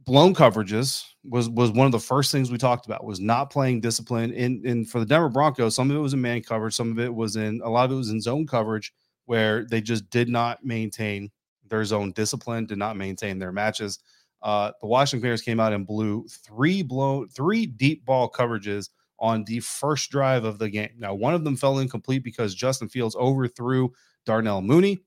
blown 0.04 0.34
coverages 0.34 1.04
was 1.24 1.48
was 1.48 1.70
one 1.70 1.86
of 1.86 1.92
the 1.92 1.98
first 1.98 2.32
things 2.32 2.50
we 2.50 2.58
talked 2.58 2.86
about 2.86 3.04
was 3.04 3.20
not 3.20 3.50
playing 3.50 3.80
discipline 3.80 4.32
in 4.32 4.62
in 4.64 4.84
for 4.84 4.98
the 4.98 5.06
Denver 5.06 5.28
Broncos. 5.28 5.74
Some 5.74 5.90
of 5.90 5.96
it 5.96 6.00
was 6.00 6.14
in 6.14 6.20
man 6.20 6.42
coverage, 6.42 6.74
some 6.74 6.90
of 6.90 6.98
it 6.98 7.14
was 7.14 7.36
in 7.36 7.60
a 7.62 7.68
lot 7.70 7.84
of 7.84 7.92
it 7.92 7.96
was 7.96 8.10
in 8.10 8.20
zone 8.20 8.46
coverage 8.46 8.92
where 9.26 9.64
they 9.64 9.80
just 9.80 10.08
did 10.10 10.28
not 10.28 10.64
maintain 10.64 11.30
their 11.68 11.84
zone 11.84 12.12
discipline, 12.12 12.66
did 12.66 12.78
not 12.78 12.96
maintain 12.96 13.38
their 13.38 13.52
matches. 13.52 14.00
Uh, 14.42 14.72
the 14.80 14.86
Washington 14.86 15.20
Commanders 15.20 15.42
came 15.42 15.60
out 15.60 15.72
and 15.72 15.86
blew 15.86 16.26
three 16.28 16.82
blow 16.82 17.26
three 17.26 17.66
deep 17.66 18.04
ball 18.04 18.30
coverages 18.30 18.88
on 19.18 19.44
the 19.44 19.60
first 19.60 20.10
drive 20.10 20.44
of 20.44 20.58
the 20.58 20.70
game. 20.70 20.90
Now, 20.98 21.12
one 21.12 21.34
of 21.34 21.44
them 21.44 21.56
fell 21.56 21.78
incomplete 21.78 22.24
because 22.24 22.54
Justin 22.54 22.88
Fields 22.88 23.14
overthrew 23.16 23.92
Darnell 24.26 24.62
Mooney, 24.62 25.00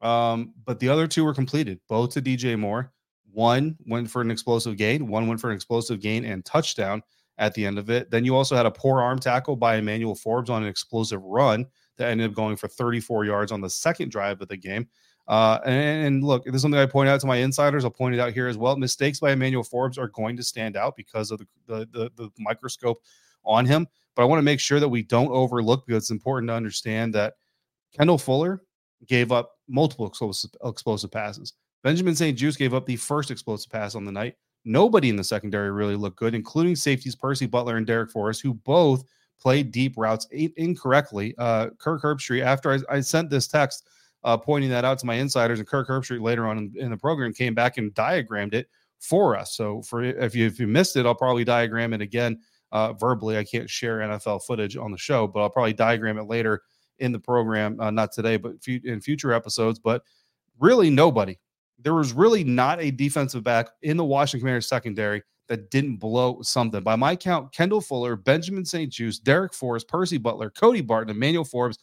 um, 0.00 0.52
but 0.64 0.78
the 0.78 0.88
other 0.88 1.06
two 1.06 1.24
were 1.24 1.34
completed, 1.34 1.80
both 1.88 2.10
to 2.14 2.22
DJ 2.22 2.58
Moore. 2.58 2.92
One 3.32 3.76
went 3.86 4.10
for 4.10 4.22
an 4.22 4.30
explosive 4.30 4.76
gain, 4.76 5.08
one 5.08 5.26
went 5.26 5.40
for 5.40 5.50
an 5.50 5.56
explosive 5.56 6.00
gain 6.00 6.24
and 6.24 6.44
touchdown 6.44 7.02
at 7.38 7.54
the 7.54 7.66
end 7.66 7.78
of 7.78 7.90
it. 7.90 8.10
Then 8.10 8.24
you 8.24 8.36
also 8.36 8.54
had 8.56 8.66
a 8.66 8.70
poor 8.70 9.00
arm 9.00 9.18
tackle 9.18 9.56
by 9.56 9.76
Emmanuel 9.76 10.14
Forbes 10.14 10.50
on 10.50 10.62
an 10.62 10.68
explosive 10.68 11.22
run 11.22 11.66
that 11.96 12.10
ended 12.10 12.30
up 12.30 12.36
going 12.36 12.56
for 12.56 12.68
34 12.68 13.24
yards 13.24 13.52
on 13.52 13.60
the 13.60 13.70
second 13.70 14.10
drive 14.10 14.40
of 14.40 14.48
the 14.48 14.56
game. 14.56 14.88
Uh, 15.26 15.58
and, 15.64 16.06
and, 16.06 16.24
look, 16.24 16.44
this 16.44 16.56
is 16.56 16.62
something 16.62 16.78
I 16.78 16.86
point 16.86 17.08
out 17.08 17.18
to 17.20 17.26
my 17.26 17.36
insiders. 17.36 17.84
I'll 17.84 17.90
point 17.90 18.14
it 18.14 18.20
out 18.20 18.32
here 18.32 18.46
as 18.46 18.58
well. 18.58 18.76
Mistakes 18.76 19.20
by 19.20 19.32
Emmanuel 19.32 19.64
Forbes 19.64 19.96
are 19.96 20.08
going 20.08 20.36
to 20.36 20.42
stand 20.42 20.76
out 20.76 20.96
because 20.96 21.30
of 21.30 21.38
the, 21.38 21.46
the, 21.66 21.86
the, 21.92 22.10
the 22.16 22.30
microscope 22.38 23.02
on 23.44 23.64
him. 23.64 23.86
But 24.14 24.22
I 24.22 24.26
want 24.26 24.38
to 24.38 24.44
make 24.44 24.60
sure 24.60 24.80
that 24.80 24.88
we 24.88 25.02
don't 25.02 25.30
overlook 25.30 25.86
because 25.86 26.04
it's 26.04 26.10
important 26.10 26.50
to 26.50 26.54
understand 26.54 27.14
that 27.14 27.34
Kendall 27.96 28.18
Fuller 28.18 28.62
gave 29.06 29.32
up 29.32 29.52
multiple 29.68 30.06
explosive, 30.06 30.50
explosive 30.64 31.10
passes. 31.10 31.54
Benjamin 31.82 32.14
St-Juste 32.14 32.58
gave 32.58 32.74
up 32.74 32.86
the 32.86 32.96
first 32.96 33.30
explosive 33.30 33.70
pass 33.70 33.94
on 33.94 34.04
the 34.04 34.12
night. 34.12 34.36
Nobody 34.64 35.10
in 35.10 35.16
the 35.16 35.24
secondary 35.24 35.70
really 35.70 35.96
looked 35.96 36.16
good, 36.16 36.34
including 36.34 36.74
safeties 36.74 37.14
Percy 37.14 37.46
Butler 37.46 37.76
and 37.76 37.86
Darrick 37.86 38.10
Forrest, 38.10 38.40
who 38.40 38.54
both 38.54 39.04
played 39.40 39.72
deep 39.72 39.94
routes 39.98 40.26
incorrectly. 40.30 41.34
Uh, 41.36 41.68
Kirk 41.78 42.02
Herbstreit, 42.02 42.42
after 42.42 42.72
I, 42.72 42.96
I 42.96 43.00
sent 43.00 43.28
this 43.28 43.46
text 43.46 43.86
uh, 44.24 44.38
pointing 44.38 44.70
that 44.70 44.86
out 44.86 44.98
to 45.00 45.06
my 45.06 45.14
insiders, 45.14 45.58
and 45.58 45.68
Kirk 45.68 45.86
Herbstreit 45.86 46.22
later 46.22 46.46
on 46.46 46.56
in, 46.56 46.72
in, 46.76 46.90
the 46.90 46.96
program 46.96 47.34
came 47.34 47.54
back 47.54 47.76
and 47.76 47.94
diagrammed 47.94 48.54
it 48.54 48.68
for 49.00 49.36
us. 49.36 49.54
So 49.54 49.82
for 49.82 50.02
if 50.02 50.34
you 50.34 50.46
if 50.46 50.58
you 50.58 50.66
missed 50.66 50.96
it, 50.96 51.04
I'll 51.04 51.14
probably 51.14 51.44
diagram 51.44 51.92
it 51.92 52.00
again 52.00 52.40
uh, 52.72 52.94
verbally. 52.94 53.36
I 53.36 53.44
can't 53.44 53.68
share 53.68 53.98
NFL 53.98 54.44
footage 54.46 54.78
on 54.78 54.90
the 54.90 54.98
show, 54.98 55.26
but 55.26 55.40
I'll 55.40 55.50
probably 55.50 55.74
diagram 55.74 56.16
it 56.16 56.24
later 56.24 56.62
in 56.98 57.12
the 57.12 57.18
program, 57.18 57.80
uh, 57.80 57.90
not 57.90 58.12
today, 58.12 58.36
but 58.36 58.54
in 58.66 59.00
future 59.00 59.32
episodes. 59.32 59.78
But 59.78 60.02
really, 60.58 60.90
nobody 60.90 61.38
there 61.84 61.94
was 61.94 62.12
really 62.12 62.42
not 62.42 62.80
a 62.80 62.90
defensive 62.90 63.44
back 63.44 63.68
in 63.82 63.96
the 63.96 64.04
Washington 64.04 64.40
Commanders 64.40 64.68
secondary 64.68 65.22
that 65.48 65.70
didn't 65.70 65.96
blow 65.96 66.40
something. 66.42 66.82
By 66.82 66.96
my 66.96 67.14
count, 67.14 67.52
Kendall 67.52 67.82
Fuller, 67.82 68.16
Benjamin 68.16 68.64
St. 68.64 68.90
Juice, 68.90 69.20
Darrick 69.20 69.54
Forrest, 69.54 69.86
Percy 69.88 70.16
Butler, 70.16 70.50
Cody 70.50 70.80
Barton, 70.80 71.14
Emmanuel 71.14 71.44
Forbes, 71.44 71.78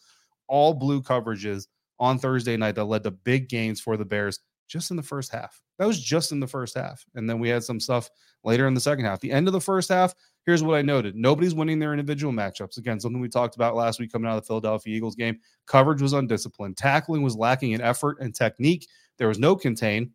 all 0.48 0.74
blew 0.74 1.00
coverages 1.00 1.68
on 2.00 2.18
Thursday 2.18 2.56
night 2.56 2.74
that 2.74 2.84
led 2.84 3.04
to 3.04 3.12
big 3.12 3.48
gains 3.48 3.80
for 3.80 3.96
the 3.96 4.04
Bears 4.04 4.40
just 4.68 4.90
in 4.90 4.96
the 4.96 5.02
first 5.02 5.32
half. 5.32 5.60
That 5.78 5.86
was 5.86 6.00
just 6.00 6.32
in 6.32 6.40
the 6.40 6.46
first 6.46 6.76
half. 6.76 7.04
And 7.14 7.28
then 7.28 7.38
we 7.38 7.48
had 7.48 7.64
some 7.64 7.80
stuff 7.80 8.10
later 8.44 8.66
in 8.66 8.74
the 8.74 8.80
second 8.80 9.04
half. 9.04 9.20
The 9.20 9.32
end 9.32 9.48
of 9.48 9.52
the 9.52 9.60
first 9.60 9.88
half, 9.88 10.14
here's 10.46 10.62
what 10.62 10.76
I 10.76 10.82
noted 10.82 11.16
nobody's 11.16 11.54
winning 11.54 11.78
their 11.78 11.92
individual 11.92 12.32
matchups. 12.32 12.78
Again, 12.78 13.00
something 13.00 13.20
we 13.20 13.28
talked 13.28 13.56
about 13.56 13.76
last 13.76 14.00
week 14.00 14.12
coming 14.12 14.30
out 14.30 14.36
of 14.36 14.42
the 14.42 14.46
Philadelphia 14.46 14.96
Eagles 14.96 15.16
game. 15.16 15.38
Coverage 15.66 16.02
was 16.02 16.12
undisciplined, 16.12 16.76
tackling 16.76 17.22
was 17.22 17.36
lacking 17.36 17.72
in 17.72 17.80
effort 17.80 18.18
and 18.20 18.34
technique. 18.34 18.86
There 19.18 19.28
was 19.28 19.38
no 19.38 19.56
contain. 19.56 20.12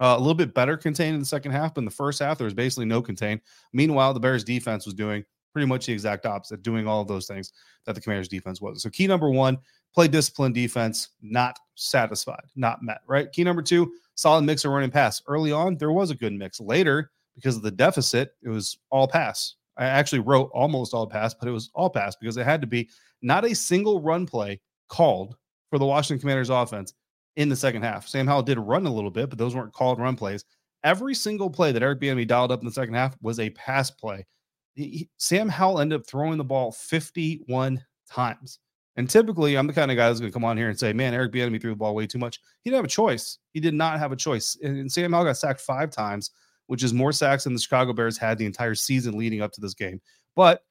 Uh, 0.00 0.16
a 0.16 0.18
little 0.18 0.34
bit 0.34 0.52
better 0.52 0.76
contain 0.76 1.14
in 1.14 1.20
the 1.20 1.26
second 1.26 1.52
half, 1.52 1.74
but 1.74 1.82
in 1.82 1.84
the 1.84 1.90
first 1.90 2.18
half, 2.18 2.36
there 2.36 2.44
was 2.44 2.54
basically 2.54 2.86
no 2.86 3.00
contain. 3.00 3.40
Meanwhile, 3.72 4.14
the 4.14 4.20
Bears 4.20 4.42
defense 4.42 4.84
was 4.84 4.94
doing 4.94 5.24
pretty 5.52 5.66
much 5.66 5.86
the 5.86 5.92
exact 5.92 6.26
opposite, 6.26 6.62
doing 6.62 6.86
all 6.86 7.00
of 7.00 7.08
those 7.08 7.26
things 7.26 7.52
that 7.86 7.94
the 7.94 8.00
Commanders 8.00 8.28
defense 8.28 8.60
was. 8.60 8.82
So, 8.82 8.90
key 8.90 9.06
number 9.06 9.30
one, 9.30 9.58
play 9.94 10.08
disciplined 10.08 10.54
defense, 10.54 11.10
not 11.20 11.58
satisfied, 11.74 12.44
not 12.56 12.82
met, 12.82 13.00
right? 13.06 13.30
Key 13.32 13.44
number 13.44 13.62
two, 13.62 13.92
solid 14.14 14.42
mix 14.42 14.64
of 14.64 14.72
running 14.72 14.90
pass. 14.90 15.22
Early 15.26 15.52
on, 15.52 15.76
there 15.76 15.92
was 15.92 16.10
a 16.10 16.14
good 16.14 16.32
mix. 16.32 16.60
Later, 16.60 17.10
because 17.34 17.56
of 17.56 17.62
the 17.62 17.70
deficit, 17.70 18.32
it 18.42 18.48
was 18.48 18.78
all 18.90 19.08
pass. 19.08 19.54
I 19.76 19.86
actually 19.86 20.20
wrote 20.20 20.50
almost 20.52 20.92
all 20.94 21.06
pass, 21.06 21.34
but 21.34 21.48
it 21.48 21.52
was 21.52 21.70
all 21.74 21.90
pass 21.90 22.14
because 22.16 22.36
it 22.36 22.44
had 22.44 22.60
to 22.60 22.66
be 22.66 22.88
not 23.22 23.44
a 23.44 23.54
single 23.54 24.02
run 24.02 24.26
play 24.26 24.60
called 24.88 25.36
for 25.70 25.78
the 25.78 25.86
Washington 25.86 26.20
Commanders 26.20 26.50
offense 26.50 26.92
in 27.36 27.48
the 27.48 27.56
second 27.56 27.82
half. 27.82 28.06
Sam 28.06 28.26
Howell 28.26 28.42
did 28.42 28.58
run 28.58 28.86
a 28.86 28.92
little 28.92 29.10
bit, 29.10 29.30
but 29.30 29.38
those 29.38 29.54
weren't 29.54 29.72
called 29.72 29.98
run 29.98 30.16
plays. 30.16 30.44
Every 30.84 31.14
single 31.14 31.48
play 31.48 31.72
that 31.72 31.82
Eric 31.82 32.00
Bieniemy 32.00 32.26
dialed 32.26 32.52
up 32.52 32.60
in 32.60 32.66
the 32.66 32.72
second 32.72 32.94
half 32.94 33.16
was 33.22 33.40
a 33.40 33.50
pass 33.50 33.90
play. 33.90 34.26
He, 34.74 35.08
Sam 35.16 35.48
Howell 35.48 35.80
ended 35.80 36.00
up 36.00 36.06
throwing 36.06 36.38
the 36.38 36.44
ball 36.44 36.72
51 36.72 37.84
times. 38.08 38.58
And 38.96 39.08
typically, 39.08 39.56
I'm 39.56 39.66
the 39.66 39.72
kind 39.72 39.90
of 39.90 39.96
guy 39.96 40.08
that's 40.08 40.20
going 40.20 40.30
to 40.30 40.34
come 40.34 40.44
on 40.44 40.58
here 40.58 40.68
and 40.68 40.78
say, 40.78 40.92
"Man, 40.92 41.14
Eric 41.14 41.32
Bieniemy 41.32 41.60
threw 41.60 41.70
the 41.70 41.76
ball 41.76 41.94
way 41.94 42.06
too 42.06 42.18
much." 42.18 42.40
He 42.62 42.68
didn't 42.68 42.78
have 42.78 42.84
a 42.84 42.88
choice. 42.88 43.38
He 43.52 43.60
did 43.60 43.72
not 43.72 43.98
have 43.98 44.12
a 44.12 44.16
choice. 44.16 44.56
And, 44.62 44.76
and 44.76 44.92
Sam 44.92 45.12
Howell 45.12 45.24
got 45.24 45.38
sacked 45.38 45.62
five 45.62 45.90
times, 45.90 46.30
which 46.66 46.82
is 46.82 46.92
more 46.92 47.12
sacks 47.12 47.44
than 47.44 47.54
the 47.54 47.60
Chicago 47.60 47.94
Bears 47.94 48.18
had 48.18 48.36
the 48.36 48.44
entire 48.44 48.74
season 48.74 49.16
leading 49.16 49.40
up 49.40 49.52
to 49.52 49.62
this 49.62 49.72
game. 49.72 50.00
But 50.36 50.62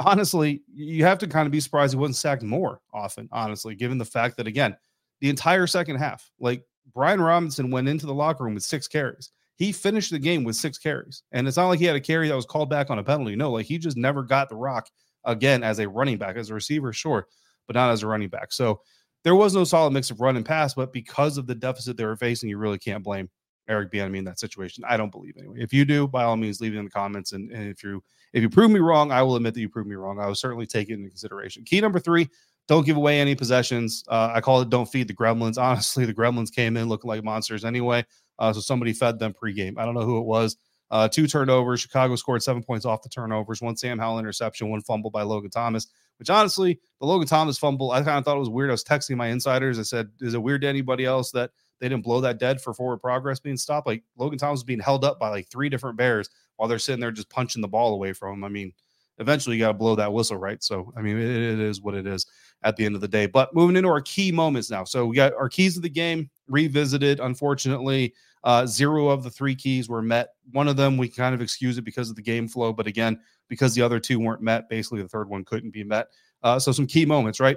honestly, 0.00 0.62
you 0.72 1.04
have 1.04 1.18
to 1.18 1.28
kind 1.28 1.46
of 1.46 1.52
be 1.52 1.60
surprised 1.60 1.92
he 1.92 1.98
wasn't 1.98 2.16
sacked 2.16 2.42
more 2.42 2.80
often. 2.92 3.28
Honestly, 3.30 3.76
given 3.76 3.98
the 3.98 4.04
fact 4.04 4.36
that 4.38 4.48
again, 4.48 4.76
the 5.20 5.30
entire 5.30 5.66
second 5.66 5.96
half. 5.96 6.30
Like 6.40 6.64
Brian 6.92 7.20
Robinson 7.20 7.70
went 7.70 7.88
into 7.88 8.06
the 8.06 8.14
locker 8.14 8.44
room 8.44 8.54
with 8.54 8.64
six 8.64 8.88
carries. 8.88 9.30
He 9.58 9.72
finished 9.72 10.12
the 10.12 10.20
game 10.20 10.44
with 10.44 10.54
six 10.54 10.78
carries. 10.78 11.24
And 11.32 11.48
it's 11.48 11.56
not 11.56 11.66
like 11.66 11.80
he 11.80 11.84
had 11.84 11.96
a 11.96 12.00
carry 12.00 12.28
that 12.28 12.36
was 12.36 12.46
called 12.46 12.70
back 12.70 12.90
on 12.90 13.00
a 13.00 13.04
penalty. 13.04 13.34
No, 13.34 13.50
like 13.50 13.66
he 13.66 13.76
just 13.76 13.96
never 13.96 14.22
got 14.22 14.48
the 14.48 14.56
rock 14.56 14.88
again 15.24 15.64
as 15.64 15.80
a 15.80 15.88
running 15.88 16.16
back, 16.16 16.36
as 16.36 16.50
a 16.50 16.54
receiver, 16.54 16.92
sure, 16.92 17.26
but 17.66 17.74
not 17.74 17.90
as 17.90 18.04
a 18.04 18.06
running 18.06 18.28
back. 18.28 18.52
So 18.52 18.80
there 19.24 19.34
was 19.34 19.54
no 19.54 19.64
solid 19.64 19.92
mix 19.92 20.12
of 20.12 20.20
run 20.20 20.36
and 20.36 20.46
pass, 20.46 20.74
but 20.74 20.92
because 20.92 21.38
of 21.38 21.48
the 21.48 21.56
deficit 21.56 21.96
they 21.96 22.04
were 22.04 22.16
facing, 22.16 22.48
you 22.48 22.56
really 22.56 22.78
can't 22.78 23.02
blame 23.02 23.28
Eric 23.68 23.90
Bieniemy 23.90 24.18
in 24.18 24.24
that 24.24 24.38
situation. 24.38 24.84
I 24.88 24.96
don't 24.96 25.10
believe 25.10 25.34
anyway. 25.36 25.56
If 25.58 25.72
you 25.72 25.84
do, 25.84 26.06
by 26.06 26.22
all 26.22 26.36
means, 26.36 26.60
leave 26.60 26.74
it 26.74 26.78
in 26.78 26.84
the 26.84 26.90
comments. 26.90 27.32
And, 27.32 27.50
and 27.50 27.68
if 27.68 27.82
you 27.82 28.02
if 28.32 28.42
you 28.42 28.48
prove 28.48 28.70
me 28.70 28.80
wrong, 28.80 29.10
I 29.10 29.22
will 29.22 29.36
admit 29.36 29.54
that 29.54 29.60
you 29.60 29.68
proved 29.68 29.88
me 29.88 29.96
wrong. 29.96 30.20
I 30.20 30.26
will 30.26 30.34
certainly 30.34 30.66
take 30.66 30.88
it 30.88 30.94
into 30.94 31.08
consideration. 31.08 31.64
Key 31.64 31.80
number 31.80 31.98
three: 31.98 32.28
don't 32.68 32.86
give 32.86 32.96
away 32.96 33.20
any 33.20 33.34
possessions. 33.34 34.04
Uh, 34.08 34.30
I 34.32 34.40
call 34.40 34.60
it 34.60 34.70
don't 34.70 34.88
feed 34.88 35.08
the 35.08 35.14
gremlins. 35.14 35.58
Honestly, 35.62 36.04
the 36.04 36.14
gremlins 36.14 36.54
came 36.54 36.76
in 36.76 36.88
looking 36.88 37.08
like 37.08 37.24
monsters 37.24 37.64
anyway. 37.64 38.04
Uh, 38.38 38.52
so 38.52 38.60
somebody 38.60 38.92
fed 38.92 39.18
them 39.18 39.34
pregame. 39.34 39.74
I 39.78 39.84
don't 39.84 39.94
know 39.94 40.06
who 40.06 40.18
it 40.18 40.24
was. 40.24 40.56
Uh, 40.90 41.08
two 41.08 41.26
turnovers. 41.26 41.80
Chicago 41.80 42.16
scored 42.16 42.42
seven 42.42 42.62
points 42.62 42.86
off 42.86 43.02
the 43.02 43.08
turnovers. 43.08 43.60
One 43.60 43.76
Sam 43.76 43.98
Howell 43.98 44.18
interception, 44.18 44.70
one 44.70 44.80
fumble 44.80 45.10
by 45.10 45.22
Logan 45.22 45.50
Thomas. 45.50 45.86
Which 46.18 46.30
honestly, 46.30 46.80
the 47.00 47.06
Logan 47.06 47.28
Thomas 47.28 47.58
fumble, 47.58 47.90
I 47.90 48.02
kind 48.02 48.18
of 48.18 48.24
thought 48.24 48.36
it 48.36 48.40
was 48.40 48.48
weird. 48.48 48.70
I 48.70 48.72
was 48.72 48.84
texting 48.84 49.16
my 49.16 49.28
insiders. 49.28 49.78
I 49.78 49.82
said, 49.82 50.10
"Is 50.20 50.34
it 50.34 50.42
weird 50.42 50.62
to 50.62 50.68
anybody 50.68 51.04
else 51.04 51.30
that 51.32 51.50
they 51.78 51.88
didn't 51.88 52.04
blow 52.04 52.20
that 52.22 52.38
dead 52.40 52.60
for 52.60 52.74
forward 52.74 52.98
progress 52.98 53.38
being 53.38 53.56
stopped? 53.56 53.86
Like 53.86 54.02
Logan 54.16 54.38
Thomas 54.38 54.62
being 54.62 54.80
held 54.80 55.04
up 55.04 55.20
by 55.20 55.28
like 55.28 55.48
three 55.48 55.68
different 55.68 55.96
Bears 55.96 56.28
while 56.56 56.68
they're 56.68 56.78
sitting 56.78 57.00
there 57.00 57.12
just 57.12 57.30
punching 57.30 57.62
the 57.62 57.68
ball 57.68 57.94
away 57.94 58.12
from 58.14 58.34
him. 58.34 58.44
I 58.44 58.48
mean, 58.48 58.72
eventually 59.18 59.56
you 59.56 59.62
got 59.62 59.68
to 59.68 59.78
blow 59.78 59.94
that 59.96 60.12
whistle, 60.12 60.38
right? 60.38 60.62
So, 60.62 60.92
I 60.96 61.02
mean, 61.02 61.18
it, 61.18 61.30
it 61.30 61.60
is 61.60 61.80
what 61.80 61.94
it 61.94 62.06
is 62.06 62.26
at 62.62 62.76
the 62.76 62.84
end 62.84 62.94
of 62.94 63.00
the 63.00 63.08
day. 63.08 63.26
But 63.26 63.54
moving 63.54 63.76
into 63.76 63.88
our 63.88 64.00
key 64.00 64.32
moments 64.32 64.70
now. 64.70 64.84
So, 64.84 65.06
we 65.06 65.16
got 65.16 65.34
our 65.34 65.48
keys 65.48 65.76
of 65.76 65.82
the 65.82 65.88
game 65.88 66.30
revisited. 66.48 67.20
Unfortunately, 67.20 68.14
uh, 68.44 68.66
zero 68.66 69.08
of 69.08 69.22
the 69.22 69.30
three 69.30 69.54
keys 69.54 69.88
were 69.88 70.02
met. 70.02 70.30
One 70.52 70.68
of 70.68 70.76
them, 70.76 70.96
we 70.96 71.08
kind 71.08 71.34
of 71.34 71.40
excuse 71.40 71.78
it 71.78 71.82
because 71.82 72.10
of 72.10 72.16
the 72.16 72.22
game 72.22 72.48
flow. 72.48 72.72
But 72.72 72.86
again, 72.86 73.20
because 73.48 73.74
the 73.74 73.82
other 73.82 74.00
two 74.00 74.20
weren't 74.20 74.42
met, 74.42 74.68
basically 74.68 75.02
the 75.02 75.08
third 75.08 75.28
one 75.28 75.44
couldn't 75.44 75.70
be 75.70 75.84
met. 75.84 76.08
Uh, 76.42 76.58
so, 76.58 76.72
some 76.72 76.86
key 76.86 77.04
moments, 77.04 77.40
right? 77.40 77.56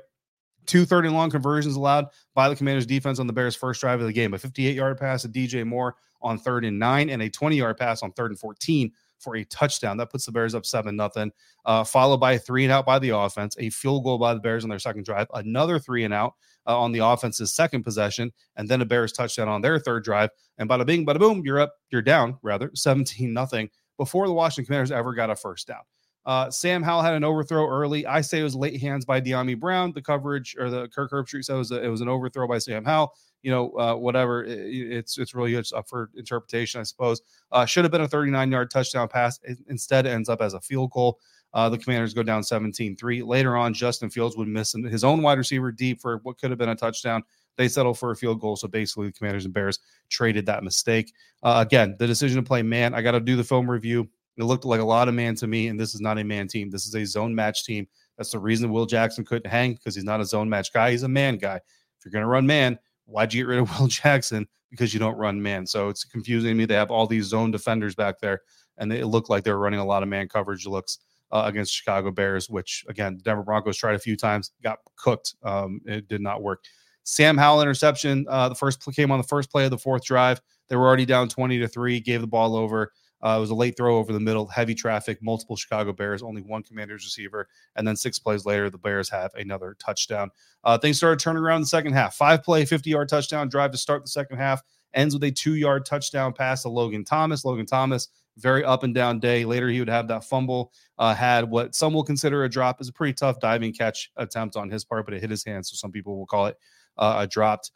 Two 0.67 0.85
30 0.85 1.09
long 1.09 1.31
conversions 1.31 1.75
allowed 1.75 2.05
by 2.35 2.47
the 2.47 2.55
Commanders 2.55 2.85
defense 2.85 3.19
on 3.19 3.27
the 3.27 3.33
Bears' 3.33 3.55
first 3.55 3.81
drive 3.81 3.99
of 3.99 4.07
the 4.07 4.13
game. 4.13 4.33
A 4.33 4.37
58 4.37 4.75
yard 4.75 4.97
pass 4.97 5.23
to 5.23 5.29
DJ 5.29 5.65
Moore 5.65 5.95
on 6.21 6.37
third 6.37 6.65
and 6.65 6.77
nine, 6.77 7.09
and 7.09 7.21
a 7.21 7.29
20 7.29 7.55
yard 7.55 7.77
pass 7.77 8.03
on 8.03 8.11
third 8.11 8.31
and 8.31 8.39
14 8.39 8.91
for 9.21 9.35
a 9.35 9.45
touchdown. 9.45 9.97
That 9.97 10.09
puts 10.09 10.25
the 10.25 10.31
Bears 10.31 10.55
up 10.55 10.65
7 10.65 10.95
nothing. 10.95 11.31
Uh, 11.65 11.83
followed 11.83 12.17
by 12.17 12.33
a 12.33 12.39
three 12.39 12.63
and 12.63 12.71
out 12.71 12.85
by 12.85 12.99
the 12.99 13.09
offense, 13.09 13.55
a 13.59 13.69
field 13.69 14.03
goal 14.03 14.17
by 14.17 14.33
the 14.33 14.39
Bears 14.39 14.63
on 14.63 14.69
their 14.69 14.79
second 14.79 15.05
drive, 15.05 15.27
another 15.33 15.79
three 15.79 16.03
and 16.03 16.13
out 16.13 16.33
uh, 16.67 16.79
on 16.79 16.91
the 16.91 16.99
offense's 16.99 17.53
second 17.53 17.83
possession, 17.83 18.31
and 18.55 18.67
then 18.67 18.81
a 18.81 18.85
Bears 18.85 19.11
touchdown 19.11 19.47
on 19.47 19.61
their 19.61 19.79
third 19.79 20.03
drive. 20.03 20.29
And 20.57 20.69
bada 20.69 20.85
bing, 20.85 21.05
bada 21.05 21.19
boom, 21.19 21.43
you're 21.45 21.59
up, 21.59 21.73
you're 21.89 22.01
down, 22.01 22.37
rather, 22.41 22.71
17 22.73 23.33
nothing 23.33 23.69
before 23.97 24.27
the 24.27 24.33
Washington 24.33 24.65
Commanders 24.65 24.91
ever 24.91 25.13
got 25.13 25.29
a 25.29 25.35
first 25.35 25.67
down. 25.67 25.81
Uh, 26.25 26.51
Sam 26.51 26.83
Howell 26.83 27.01
had 27.01 27.13
an 27.15 27.23
overthrow 27.23 27.67
early. 27.67 28.05
I 28.05 28.21
say 28.21 28.39
it 28.39 28.43
was 28.43 28.55
late 28.55 28.79
hands 28.79 29.05
by 29.05 29.19
Dyami 29.19 29.59
Brown. 29.59 29.91
The 29.91 30.01
coverage 30.01 30.55
or 30.59 30.69
the 30.69 30.87
Kirk 30.89 31.11
Herbstreit 31.11 31.45
says 31.45 31.55
it 31.55 31.57
was, 31.57 31.71
it 31.71 31.87
was 31.87 32.01
an 32.01 32.09
overthrow 32.09 32.47
by 32.47 32.59
Sam 32.59 32.85
Howell 32.85 33.13
you 33.41 33.51
know, 33.51 33.71
uh, 33.71 33.95
whatever. 33.95 34.43
It, 34.43 34.59
it's 34.59 35.17
it's 35.17 35.33
really 35.33 35.53
just 35.53 35.73
up 35.73 35.87
for 35.87 36.09
interpretation, 36.15 36.79
I 36.79 36.83
suppose. 36.83 37.21
Uh, 37.51 37.65
should 37.65 37.83
have 37.83 37.91
been 37.91 38.01
a 38.01 38.07
39 38.07 38.51
yard 38.51 38.71
touchdown 38.71 39.07
pass. 39.07 39.39
It 39.43 39.59
instead 39.67 40.05
ends 40.05 40.29
up 40.29 40.41
as 40.41 40.53
a 40.53 40.61
field 40.61 40.91
goal. 40.91 41.19
Uh, 41.53 41.67
the 41.67 41.77
Commanders 41.77 42.13
go 42.13 42.23
down 42.23 42.43
17 42.43 42.95
3. 42.95 43.23
Later 43.23 43.57
on, 43.57 43.73
Justin 43.73 44.09
Fields 44.09 44.37
would 44.37 44.47
miss 44.47 44.73
his 44.73 45.03
own 45.03 45.21
wide 45.21 45.37
receiver 45.37 45.71
deep 45.71 46.01
for 46.01 46.19
what 46.23 46.37
could 46.37 46.49
have 46.49 46.59
been 46.59 46.69
a 46.69 46.75
touchdown. 46.75 47.23
They 47.57 47.67
settle 47.67 47.93
for 47.93 48.11
a 48.11 48.15
field 48.15 48.39
goal. 48.39 48.55
So 48.55 48.67
basically, 48.67 49.07
the 49.07 49.13
Commanders 49.13 49.45
and 49.45 49.53
Bears 49.53 49.79
traded 50.09 50.45
that 50.45 50.63
mistake. 50.63 51.13
Uh, 51.43 51.63
again, 51.65 51.95
the 51.99 52.07
decision 52.07 52.37
to 52.37 52.47
play 52.47 52.61
man, 52.61 52.93
I 52.93 53.01
got 53.01 53.11
to 53.11 53.19
do 53.19 53.35
the 53.35 53.43
film 53.43 53.69
review. 53.69 54.07
It 54.37 54.43
looked 54.43 54.65
like 54.65 54.81
a 54.81 54.85
lot 54.85 55.07
of 55.07 55.13
man 55.13 55.35
to 55.35 55.47
me, 55.47 55.67
and 55.67 55.79
this 55.79 55.93
is 55.93 56.01
not 56.01 56.17
a 56.17 56.23
man 56.23 56.47
team. 56.47 56.69
This 56.69 56.87
is 56.87 56.95
a 56.95 57.05
zone 57.05 57.35
match 57.35 57.65
team. 57.65 57.87
That's 58.17 58.31
the 58.31 58.39
reason 58.39 58.71
Will 58.71 58.85
Jackson 58.85 59.25
couldn't 59.25 59.49
hang 59.49 59.73
because 59.73 59.95
he's 59.95 60.03
not 60.03 60.21
a 60.21 60.25
zone 60.25 60.49
match 60.49 60.73
guy. 60.73 60.91
He's 60.91 61.03
a 61.03 61.09
man 61.09 61.37
guy. 61.37 61.55
If 61.55 62.05
you're 62.05 62.11
going 62.11 62.23
to 62.23 62.27
run 62.27 62.47
man, 62.47 62.79
Why'd 63.11 63.33
you 63.33 63.43
get 63.43 63.49
rid 63.49 63.59
of 63.59 63.69
Will 63.79 63.87
Jackson? 63.87 64.47
Because 64.69 64.93
you 64.93 64.99
don't 64.99 65.17
run 65.17 65.41
man. 65.41 65.67
So 65.67 65.89
it's 65.89 66.05
confusing 66.05 66.51
to 66.51 66.55
me. 66.55 66.65
They 66.65 66.75
have 66.75 66.91
all 66.91 67.05
these 67.05 67.25
zone 67.25 67.51
defenders 67.51 67.93
back 67.93 68.19
there, 68.19 68.41
and 68.77 68.91
it 68.91 69.07
looked 69.07 69.29
like 69.29 69.43
they're 69.43 69.57
running 69.57 69.81
a 69.81 69.85
lot 69.85 70.01
of 70.01 70.09
man 70.09 70.29
coverage 70.29 70.65
looks 70.65 70.99
uh, 71.31 71.43
against 71.45 71.73
Chicago 71.73 72.09
Bears, 72.09 72.49
which 72.49 72.85
again, 72.87 73.19
Denver 73.21 73.43
Broncos 73.43 73.77
tried 73.77 73.95
a 73.95 73.99
few 73.99 74.15
times, 74.15 74.51
got 74.63 74.79
cooked. 74.95 75.35
Um, 75.43 75.81
it 75.85 76.07
did 76.07 76.21
not 76.21 76.41
work. 76.41 76.63
Sam 77.03 77.37
Howell 77.37 77.61
interception. 77.61 78.25
Uh, 78.29 78.47
the 78.47 78.55
first 78.55 78.81
came 78.95 79.11
on 79.11 79.17
the 79.17 79.27
first 79.27 79.51
play 79.51 79.65
of 79.65 79.71
the 79.71 79.77
fourth 79.77 80.05
drive. 80.05 80.39
They 80.69 80.77
were 80.77 80.87
already 80.87 81.05
down 81.05 81.27
20 81.27 81.59
to 81.59 81.67
three, 81.67 81.99
gave 81.99 82.21
the 82.21 82.27
ball 82.27 82.55
over. 82.55 82.93
Uh, 83.23 83.35
it 83.37 83.39
was 83.39 83.49
a 83.49 83.55
late 83.55 83.77
throw 83.77 83.97
over 83.97 84.11
the 84.13 84.19
middle, 84.19 84.47
heavy 84.47 84.73
traffic, 84.73 85.21
multiple 85.21 85.55
Chicago 85.55 85.93
Bears, 85.93 86.23
only 86.23 86.41
one 86.41 86.63
commander's 86.63 87.03
receiver. 87.03 87.47
And 87.75 87.87
then 87.87 87.95
six 87.95 88.19
plays 88.19 88.45
later, 88.45 88.69
the 88.69 88.77
Bears 88.77 89.09
have 89.09 89.33
another 89.35 89.75
touchdown. 89.79 90.31
Uh, 90.63 90.77
things 90.77 90.97
started 90.97 91.19
turning 91.19 91.43
around 91.43 91.57
in 91.57 91.61
the 91.61 91.67
second 91.67 91.93
half. 91.93 92.15
Five 92.15 92.43
play, 92.43 92.65
50 92.65 92.89
yard 92.89 93.09
touchdown 93.09 93.49
drive 93.49 93.71
to 93.71 93.77
start 93.77 94.03
the 94.03 94.09
second 94.09 94.37
half, 94.37 94.61
ends 94.93 95.13
with 95.13 95.23
a 95.23 95.31
two 95.31 95.55
yard 95.55 95.85
touchdown 95.85 96.33
pass 96.33 96.63
to 96.63 96.69
Logan 96.69 97.05
Thomas. 97.05 97.45
Logan 97.45 97.65
Thomas, 97.65 98.09
very 98.37 98.63
up 98.63 98.83
and 98.83 98.95
down 98.95 99.19
day. 99.19 99.45
Later, 99.45 99.69
he 99.69 99.79
would 99.79 99.89
have 99.89 100.07
that 100.07 100.23
fumble, 100.23 100.71
uh, 100.97 101.13
had 101.13 101.49
what 101.49 101.75
some 101.75 101.93
will 101.93 102.03
consider 102.03 102.43
a 102.43 102.49
drop, 102.49 102.81
is 102.81 102.89
a 102.89 102.93
pretty 102.93 103.13
tough 103.13 103.39
diving 103.39 103.73
catch 103.73 104.11
attempt 104.17 104.55
on 104.55 104.69
his 104.69 104.83
part, 104.83 105.05
but 105.05 105.13
it 105.13 105.21
hit 105.21 105.29
his 105.29 105.43
hand. 105.43 105.65
So 105.65 105.75
some 105.75 105.91
people 105.91 106.17
will 106.17 106.25
call 106.25 106.47
it 106.47 106.57
uh, 106.97 107.17
a 107.19 107.27
dropped 107.27 107.71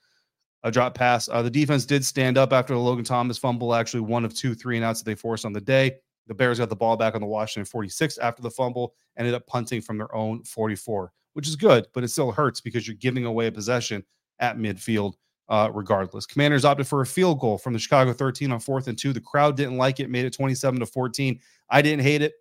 a 0.66 0.72
drop 0.72 0.96
pass. 0.96 1.30
Uh, 1.30 1.44
the 1.44 1.50
defense 1.50 1.86
did 1.86 2.04
stand 2.04 2.40
up 2.40 2.52
after 2.52 2.74
the 2.74 2.80
Logan 2.80 3.06
Thomas 3.06 3.38
fumble, 3.38 3.76
actually 3.76 4.02
one 4.02 4.26
of 4.26 4.34
two 4.34 4.56
three 4.56 4.76
and 4.76 4.84
outs 4.84 5.00
that 5.00 5.06
they 5.06 5.16
forced 5.16 5.46
on 5.46 5.54
the 5.54 5.62
day. 5.62 5.96
The 6.28 6.34
Bears 6.34 6.58
got 6.58 6.70
the 6.70 6.76
ball 6.76 6.98
back 6.98 7.14
on 7.14 7.22
the 7.22 7.28
Washington 7.28 7.66
46 7.66 8.18
after 8.18 8.42
the 8.42 8.50
fumble, 8.50 8.96
ended 9.16 9.36
up 9.36 9.46
punting 9.46 9.80
from 9.82 10.00
their 10.00 10.14
own 10.14 10.44
44, 10.44 11.14
which 11.34 11.48
is 11.48 11.56
good, 11.56 11.86
but 11.94 12.04
it 12.04 12.08
still 12.08 12.32
hurts 12.32 12.62
because 12.62 12.88
you're 12.88 12.98
giving 12.98 13.26
away 13.26 13.46
a 13.46 13.52
possession 13.52 14.04
at 14.40 14.58
midfield 14.58 15.14
uh, 15.50 15.70
regardless. 15.72 16.26
Commanders 16.26 16.66
opted 16.66 16.88
for 16.88 17.02
a 17.02 17.06
field 17.06 17.40
goal 17.40 17.60
from 17.60 17.74
the 17.74 17.80
Chicago 17.80 18.12
13 18.12 18.52
on 18.52 18.60
fourth 18.60 18.88
and 18.88 18.98
two. 18.98 19.14
The 19.14 19.22
crowd 19.22 19.56
didn't 19.56 19.78
like 19.78 20.00
it, 20.00 20.10
made 20.10 20.26
it 20.26 20.34
27 20.34 20.80
to 20.80 20.88
14. 20.88 21.40
I 21.70 21.84
didn't 21.84 22.02
hate 22.02 22.24
it 22.24 22.34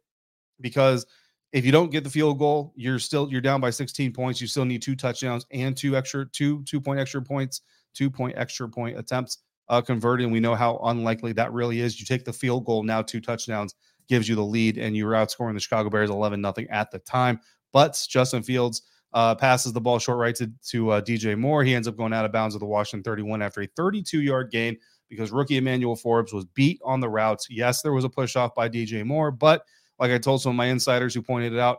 because 0.63 1.05
if 1.53 1.67
you 1.67 1.73
don't 1.73 1.91
get 1.91 2.05
the 2.05 2.11
field 2.11 2.39
goal, 2.39 2.73
you're 2.75 2.99
still 2.99 3.31
you're 3.31 3.43
down 3.43 3.61
by 3.61 3.69
16 3.69 4.15
points. 4.15 4.41
You 4.41 4.47
still 4.47 4.65
need 4.65 4.81
two 4.81 4.97
touchdowns 4.97 5.45
and 5.51 5.77
two 5.77 5.95
extra 5.95 6.27
two 6.31 6.63
two 6.63 6.81
point 6.81 6.99
extra 6.99 7.21
points 7.21 7.61
two 7.95 8.11
point 8.11 8.35
extra 8.37 8.69
point 8.69 8.99
attempts 8.99 9.39
uh, 9.69 9.81
converted. 9.81 10.25
And 10.25 10.33
we 10.33 10.41
know 10.41 10.55
how 10.55 10.79
unlikely 10.85 11.33
that 11.35 11.53
really 11.53 11.81
is. 11.81 11.99
You 11.99 12.07
take 12.07 12.25
the 12.25 12.33
field 12.33 12.65
goal, 12.65 12.83
now 12.83 13.03
two 13.03 13.21
touchdowns 13.21 13.75
gives 14.09 14.29
you 14.29 14.35
the 14.35 14.45
lead, 14.45 14.77
and 14.77 14.97
you 14.97 15.07
were 15.07 15.13
outscoring 15.13 15.55
the 15.55 15.61
Chicago 15.61 15.89
Bears 15.89 16.11
11 16.11 16.41
nothing 16.41 16.69
at 16.69 16.91
the 16.91 16.99
time. 16.99 17.41
But 17.73 18.05
Justin 18.09 18.43
Fields 18.43 18.83
uh, 19.15 19.35
passes 19.35 19.73
the 19.73 19.81
ball 19.81 19.99
short 19.99 20.19
right 20.19 20.35
to, 20.35 20.51
to 20.69 20.91
uh, 20.91 21.01
DJ 21.01 21.39
Moore. 21.39 21.65
He 21.65 21.75
ends 21.75 21.89
up 21.89 21.97
going 21.97 22.13
out 22.13 22.25
of 22.25 22.33
bounds 22.33 22.55
of 22.55 22.61
the 22.61 22.67
Washington 22.67 23.05
31 23.05 23.43
after 23.43 23.63
a 23.63 23.67
32 23.77 24.21
yard 24.21 24.51
gain 24.51 24.77
because 25.09 25.31
rookie 25.31 25.57
Emmanuel 25.57 25.97
Forbes 25.97 26.33
was 26.33 26.45
beat 26.45 26.81
on 26.85 27.01
the 27.01 27.09
routes. 27.09 27.47
Yes, 27.49 27.83
there 27.83 27.93
was 27.93 28.05
a 28.05 28.09
push 28.09 28.37
off 28.37 28.55
by 28.55 28.69
DJ 28.69 29.05
Moore, 29.05 29.31
but 29.31 29.65
like 29.99 30.11
I 30.11 30.19
told 30.19 30.43
some 30.43 30.51
of 30.51 30.57
my 30.57 30.67
insiders 30.67 31.15
who 31.15 31.23
pointed 31.23 31.53
it 31.53 31.61
out, 31.61 31.79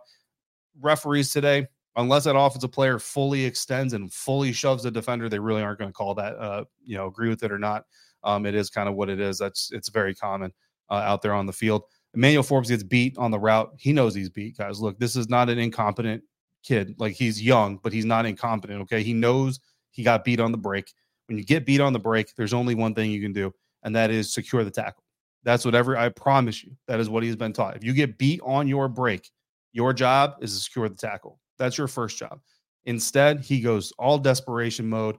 referees 0.79 1.31
today 1.31 1.67
unless 1.95 2.25
that 2.25 2.37
offensive 2.37 2.71
player 2.71 2.99
fully 2.99 3.45
extends 3.45 3.93
and 3.93 4.11
fully 4.11 4.51
shoves 4.51 4.83
the 4.83 4.91
defender, 4.91 5.29
they 5.29 5.39
really 5.39 5.61
aren't 5.61 5.79
going 5.79 5.89
to 5.89 5.93
call 5.93 6.15
that. 6.15 6.35
Uh, 6.37 6.65
you 6.83 6.97
know, 6.97 7.07
agree 7.07 7.29
with 7.29 7.43
it 7.43 7.51
or 7.51 7.59
not, 7.59 7.85
um, 8.23 8.45
it 8.45 8.55
is 8.55 8.69
kind 8.69 8.89
of 8.89 8.95
what 8.95 9.09
it 9.09 9.19
is. 9.19 9.37
That's 9.37 9.71
it's 9.71 9.89
very 9.89 10.13
common 10.13 10.51
uh, 10.89 10.95
out 10.95 11.21
there 11.21 11.33
on 11.33 11.45
the 11.45 11.53
field. 11.53 11.83
Emmanuel 12.13 12.43
Forbes 12.43 12.69
gets 12.69 12.83
beat 12.83 13.17
on 13.17 13.31
the 13.31 13.39
route. 13.39 13.73
He 13.77 13.91
knows 13.93 14.15
he's 14.15 14.29
beat, 14.29 14.57
guys. 14.57 14.79
Look, 14.79 14.99
this 14.99 15.15
is 15.15 15.29
not 15.29 15.49
an 15.49 15.59
incompetent 15.59 16.23
kid. 16.63 16.95
Like 16.97 17.13
he's 17.13 17.41
young, 17.41 17.79
but 17.83 17.93
he's 17.93 18.05
not 18.05 18.25
incompetent. 18.25 18.81
Okay, 18.83 19.03
he 19.03 19.13
knows 19.13 19.59
he 19.91 20.03
got 20.03 20.23
beat 20.23 20.39
on 20.39 20.51
the 20.51 20.57
break. 20.57 20.91
When 21.27 21.37
you 21.37 21.43
get 21.43 21.65
beat 21.65 21.81
on 21.81 21.93
the 21.93 21.99
break, 21.99 22.35
there's 22.35 22.53
only 22.53 22.75
one 22.75 22.93
thing 22.93 23.11
you 23.11 23.21
can 23.21 23.33
do, 23.33 23.53
and 23.83 23.95
that 23.95 24.11
is 24.11 24.33
secure 24.33 24.63
the 24.63 24.71
tackle. 24.71 25.03
That's 25.43 25.65
whatever 25.65 25.97
I 25.97 26.09
promise 26.09 26.63
you. 26.63 26.75
That 26.87 26.99
is 26.99 27.09
what 27.09 27.23
he's 27.23 27.35
been 27.35 27.53
taught. 27.53 27.75
If 27.75 27.83
you 27.83 27.93
get 27.93 28.17
beat 28.17 28.41
on 28.43 28.67
your 28.67 28.87
break, 28.87 29.29
your 29.73 29.93
job 29.93 30.35
is 30.41 30.53
to 30.53 30.59
secure 30.59 30.89
the 30.89 30.95
tackle. 30.95 31.39
That's 31.57 31.77
your 31.77 31.87
first 31.87 32.17
job. 32.17 32.39
Instead, 32.85 33.41
he 33.41 33.61
goes 33.61 33.91
all 33.97 34.17
desperation 34.17 34.87
mode, 34.87 35.17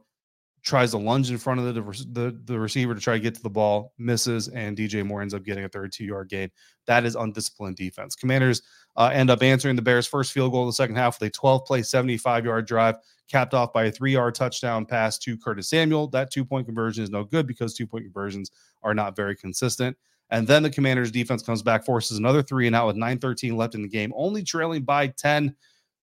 tries 0.63 0.91
to 0.93 0.99
lunge 0.99 1.31
in 1.31 1.39
front 1.39 1.61
of 1.61 1.75
the, 1.75 1.81
the, 2.13 2.41
the 2.45 2.59
receiver 2.59 2.95
to 2.95 3.01
try 3.01 3.15
to 3.15 3.21
get 3.21 3.35
to 3.35 3.43
the 3.43 3.51
ball, 3.51 3.93
misses, 3.99 4.49
and 4.49 4.77
DJ 4.77 5.05
Moore 5.05 5.23
ends 5.23 5.35
up 5.35 5.45
getting 5.45 5.65
a 5.65 5.69
32 5.69 6.05
yard 6.05 6.29
gain. 6.29 6.51
That 6.87 7.05
is 7.05 7.15
undisciplined 7.15 7.77
defense. 7.77 8.15
Commanders 8.15 8.63
uh, 8.97 9.11
end 9.13 9.31
up 9.31 9.43
answering 9.43 9.77
the 9.77 9.83
Bears' 9.83 10.07
first 10.07 10.33
field 10.33 10.53
goal 10.53 10.63
in 10.63 10.69
the 10.69 10.73
second 10.73 10.97
half 10.97 11.21
with 11.21 11.29
a 11.29 11.31
12 11.31 11.65
play, 11.65 11.83
75 11.83 12.45
yard 12.45 12.67
drive, 12.67 12.97
capped 13.29 13.55
off 13.55 13.73
by 13.73 13.85
a 13.85 13.93
three 13.93 14.13
yard 14.13 14.35
touchdown 14.35 14.87
pass 14.87 15.19
to 15.19 15.37
Curtis 15.37 15.69
Samuel. 15.69 16.09
That 16.09 16.31
two 16.31 16.45
point 16.45 16.67
conversion 16.67 17.03
is 17.05 17.11
no 17.11 17.25
good 17.25 17.47
because 17.47 17.75
two 17.75 17.87
point 17.87 18.05
conversions 18.05 18.51
are 18.83 18.95
not 18.95 19.17
very 19.17 19.37
consistent. 19.37 19.97
And 20.31 20.47
then 20.47 20.63
the 20.65 20.71
Commanders' 20.71 21.13
defense 21.13 21.43
comes 21.43 21.63
back, 21.63 21.85
forces 21.85 22.19
another 22.19 22.43
three 22.43 22.67
and 22.67 22.75
out 22.75 22.89
with 22.89 22.97
9 22.97 23.19
13 23.19 23.57
left 23.57 23.75
in 23.75 23.83
the 23.83 23.89
game, 23.89 24.13
only 24.17 24.43
trailing 24.43 24.83
by 24.83 25.09
10 25.09 25.55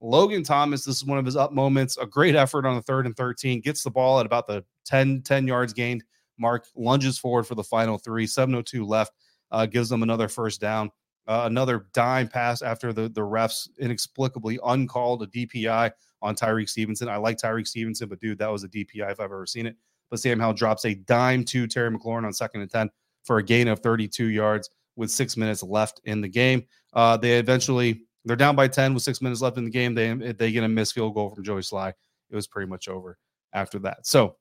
Logan 0.03 0.43
Thomas, 0.43 0.83
this 0.83 0.97
is 0.97 1.05
one 1.05 1.17
of 1.17 1.25
his 1.25 1.37
up 1.37 1.53
moments. 1.53 1.97
A 1.97 2.05
great 2.05 2.35
effort 2.35 2.65
on 2.65 2.75
the 2.75 2.81
third 2.81 3.05
and 3.05 3.15
13, 3.15 3.61
gets 3.61 3.83
the 3.83 3.89
ball 3.89 4.19
at 4.19 4.25
about 4.25 4.47
the 4.47 4.65
10, 4.85 5.21
10 5.21 5.47
yards 5.47 5.71
gained 5.71 6.03
mark, 6.37 6.67
lunges 6.75 7.17
forward 7.17 7.47
for 7.47 7.55
the 7.55 7.63
final 7.63 7.97
three, 7.97 8.27
702 8.27 8.85
left, 8.85 9.13
uh, 9.51 9.65
gives 9.65 9.87
them 9.87 10.03
another 10.03 10.27
first 10.27 10.59
down. 10.59 10.91
Uh, 11.25 11.43
another 11.45 11.87
dime 11.93 12.27
pass 12.27 12.61
after 12.61 12.91
the, 12.91 13.03
the 13.03 13.21
refs 13.21 13.69
inexplicably 13.79 14.59
uncalled 14.65 15.23
a 15.23 15.27
DPI 15.27 15.89
on 16.21 16.35
Tyrique 16.35 16.69
Stevenson. 16.69 17.07
I 17.07 17.15
like 17.15 17.37
Tyrique 17.37 17.67
Stevenson, 17.67 18.09
but 18.09 18.19
dude, 18.19 18.39
that 18.39 18.51
was 18.51 18.65
a 18.65 18.67
DPI 18.67 19.09
if 19.09 19.21
I've 19.21 19.25
ever 19.25 19.45
seen 19.45 19.65
it. 19.65 19.77
But 20.09 20.19
Sam 20.19 20.37
Howell 20.37 20.53
drops 20.53 20.83
a 20.83 20.95
dime 20.95 21.45
to 21.45 21.65
Terry 21.65 21.89
McLaurin 21.89 22.25
on 22.25 22.33
second 22.33 22.59
and 22.59 22.69
10 22.69 22.89
for 23.23 23.37
a 23.37 23.43
gain 23.43 23.69
of 23.69 23.79
32 23.79 24.25
yards 24.25 24.69
with 24.97 25.09
six 25.09 25.37
minutes 25.37 25.63
left 25.63 26.01
in 26.03 26.19
the 26.19 26.27
game. 26.27 26.65
Uh, 26.91 27.15
they 27.15 27.39
eventually 27.39 28.03
they're 28.25 28.35
down 28.35 28.55
by 28.55 28.67
10 28.67 28.93
with 28.93 29.03
six 29.03 29.21
minutes 29.21 29.41
left 29.41 29.57
in 29.57 29.65
the 29.65 29.71
game. 29.71 29.93
They 29.93 30.13
they 30.33 30.51
get 30.51 30.63
a 30.63 30.69
missed 30.69 30.93
field 30.93 31.13
goal 31.13 31.29
from 31.29 31.43
Joey 31.43 31.61
Slye. 31.61 31.93
It 32.29 32.35
was 32.35 32.47
pretty 32.47 32.69
much 32.69 32.87
over 32.87 33.17
after 33.53 33.79
that. 33.79 34.05
So 34.07 34.37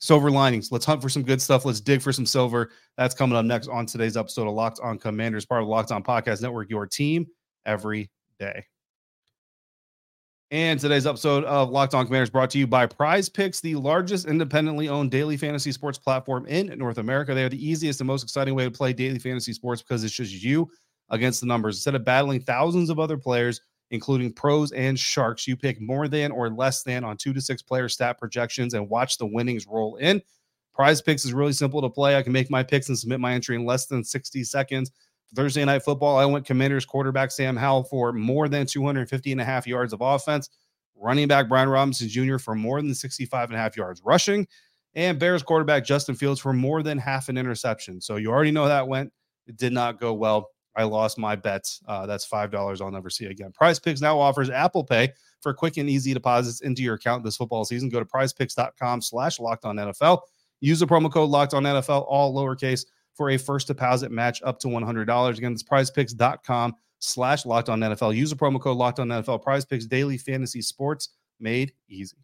silver 0.00 0.30
linings. 0.30 0.70
Let's 0.70 0.84
hunt 0.84 1.02
for 1.02 1.08
some 1.08 1.22
good 1.22 1.40
stuff. 1.40 1.64
Let's 1.64 1.80
dig 1.80 2.02
for 2.02 2.12
some 2.12 2.26
silver. 2.26 2.70
That's 2.96 3.14
coming 3.14 3.36
up 3.36 3.44
next 3.44 3.68
on 3.68 3.86
today's 3.86 4.16
episode 4.16 4.46
of 4.46 4.54
Locked 4.54 4.80
On 4.82 4.98
Commanders, 4.98 5.46
part 5.46 5.62
of 5.62 5.66
the 5.66 5.70
Locked 5.70 5.92
On 5.92 6.02
Podcast 6.02 6.42
Network, 6.42 6.70
your 6.70 6.86
team 6.86 7.26
every 7.64 8.10
day. 8.38 8.66
And 10.50 10.78
today's 10.78 11.06
episode 11.06 11.42
of 11.44 11.70
Locked 11.70 11.94
On 11.94 12.04
Commanders 12.04 12.30
brought 12.30 12.50
to 12.50 12.58
you 12.58 12.66
by 12.66 12.86
Prize 12.86 13.28
Picks, 13.28 13.60
the 13.60 13.74
largest 13.74 14.26
independently 14.26 14.88
owned 14.88 15.10
daily 15.10 15.36
fantasy 15.36 15.72
sports 15.72 15.98
platform 15.98 16.46
in 16.46 16.78
North 16.78 16.98
America. 16.98 17.34
They 17.34 17.42
are 17.42 17.48
the 17.48 17.66
easiest 17.66 18.00
and 18.00 18.06
most 18.06 18.22
exciting 18.22 18.54
way 18.54 18.64
to 18.64 18.70
play 18.70 18.92
daily 18.92 19.18
fantasy 19.18 19.52
sports 19.52 19.82
because 19.82 20.04
it's 20.04 20.14
just 20.14 20.32
you 20.32 20.70
against 21.10 21.40
the 21.40 21.46
numbers. 21.46 21.76
Instead 21.76 21.94
of 21.94 22.04
battling 22.04 22.40
thousands 22.40 22.90
of 22.90 22.98
other 22.98 23.16
players, 23.16 23.60
including 23.90 24.32
pros 24.32 24.72
and 24.72 24.98
sharks, 24.98 25.46
you 25.46 25.56
pick 25.56 25.80
more 25.80 26.08
than 26.08 26.32
or 26.32 26.50
less 26.50 26.82
than 26.82 27.04
on 27.04 27.16
two 27.16 27.32
to 27.32 27.40
six 27.40 27.62
player 27.62 27.88
stat 27.88 28.18
projections 28.18 28.74
and 28.74 28.88
watch 28.88 29.18
the 29.18 29.26
winnings 29.26 29.66
roll 29.66 29.96
in. 29.96 30.20
Prize 30.74 31.00
picks 31.00 31.24
is 31.24 31.32
really 31.32 31.52
simple 31.52 31.80
to 31.80 31.88
play. 31.88 32.16
I 32.16 32.22
can 32.22 32.32
make 32.32 32.50
my 32.50 32.62
picks 32.62 32.88
and 32.88 32.98
submit 32.98 33.20
my 33.20 33.32
entry 33.32 33.54
in 33.54 33.64
less 33.64 33.86
than 33.86 34.02
60 34.02 34.42
seconds. 34.44 34.90
Thursday 35.34 35.64
night 35.64 35.82
football, 35.82 36.16
I 36.16 36.24
went 36.24 36.46
Commanders 36.46 36.84
quarterback 36.84 37.30
Sam 37.30 37.56
Howell 37.56 37.84
for 37.84 38.12
more 38.12 38.48
than 38.48 38.66
250 38.66 39.32
and 39.32 39.40
a 39.40 39.44
half 39.44 39.66
yards 39.66 39.92
of 39.92 40.00
offense. 40.00 40.48
Running 40.96 41.28
back 41.28 41.48
Brian 41.48 41.68
Robinson 41.68 42.08
Jr. 42.08 42.38
for 42.38 42.54
more 42.54 42.80
than 42.80 42.94
65 42.94 43.50
and 43.50 43.56
a 43.56 43.60
half 43.60 43.76
yards 43.76 44.00
rushing. 44.04 44.46
And 44.94 45.18
Bears 45.18 45.42
quarterback 45.42 45.84
Justin 45.84 46.14
Fields 46.14 46.40
for 46.40 46.52
more 46.52 46.82
than 46.82 46.98
half 46.98 47.28
an 47.28 47.36
interception. 47.36 48.00
So 48.00 48.16
you 48.16 48.30
already 48.30 48.52
know 48.52 48.68
that 48.68 48.86
went. 48.86 49.12
It 49.46 49.56
did 49.56 49.72
not 49.72 49.98
go 49.98 50.12
well. 50.12 50.50
I 50.76 50.84
lost 50.84 51.18
my 51.18 51.36
bets. 51.36 51.80
Uh, 51.86 52.06
that's 52.06 52.24
five 52.24 52.50
dollars 52.50 52.80
I'll 52.80 52.90
never 52.90 53.10
see 53.10 53.26
again. 53.26 53.52
Prize 53.52 53.78
Picks 53.78 54.00
now 54.00 54.18
offers 54.18 54.50
Apple 54.50 54.84
Pay 54.84 55.12
for 55.40 55.54
quick 55.54 55.76
and 55.76 55.88
easy 55.88 56.14
deposits 56.14 56.60
into 56.62 56.82
your 56.82 56.94
account 56.94 57.22
this 57.24 57.36
football 57.36 57.64
season. 57.64 57.88
Go 57.88 58.00
to 58.00 58.04
prizepicks.com 58.04 59.00
slash 59.00 59.38
locked 59.38 59.64
on 59.64 59.76
NFL. 59.76 60.20
Use 60.60 60.80
the 60.80 60.86
promo 60.86 61.12
code 61.12 61.30
locked 61.30 61.54
on 61.54 61.64
NFL, 61.64 62.06
all 62.08 62.34
lowercase, 62.34 62.86
for 63.14 63.30
a 63.30 63.36
first 63.36 63.66
deposit 63.66 64.10
match 64.10 64.40
up 64.44 64.58
to 64.60 64.68
$100. 64.68 65.38
Again, 65.38 65.52
it's 65.52 65.62
prizepicks.com 65.62 66.74
slash 66.98 67.44
locked 67.44 67.68
on 67.68 67.80
NFL. 67.80 68.16
Use 68.16 68.30
the 68.30 68.36
promo 68.36 68.60
code 68.60 68.76
locked 68.76 68.98
on 68.98 69.08
NFL. 69.08 69.42
Prize 69.42 69.64
Picks 69.64 69.86
daily 69.86 70.16
fantasy 70.16 70.62
sports 70.62 71.10
made 71.38 71.72
easy. 71.88 72.23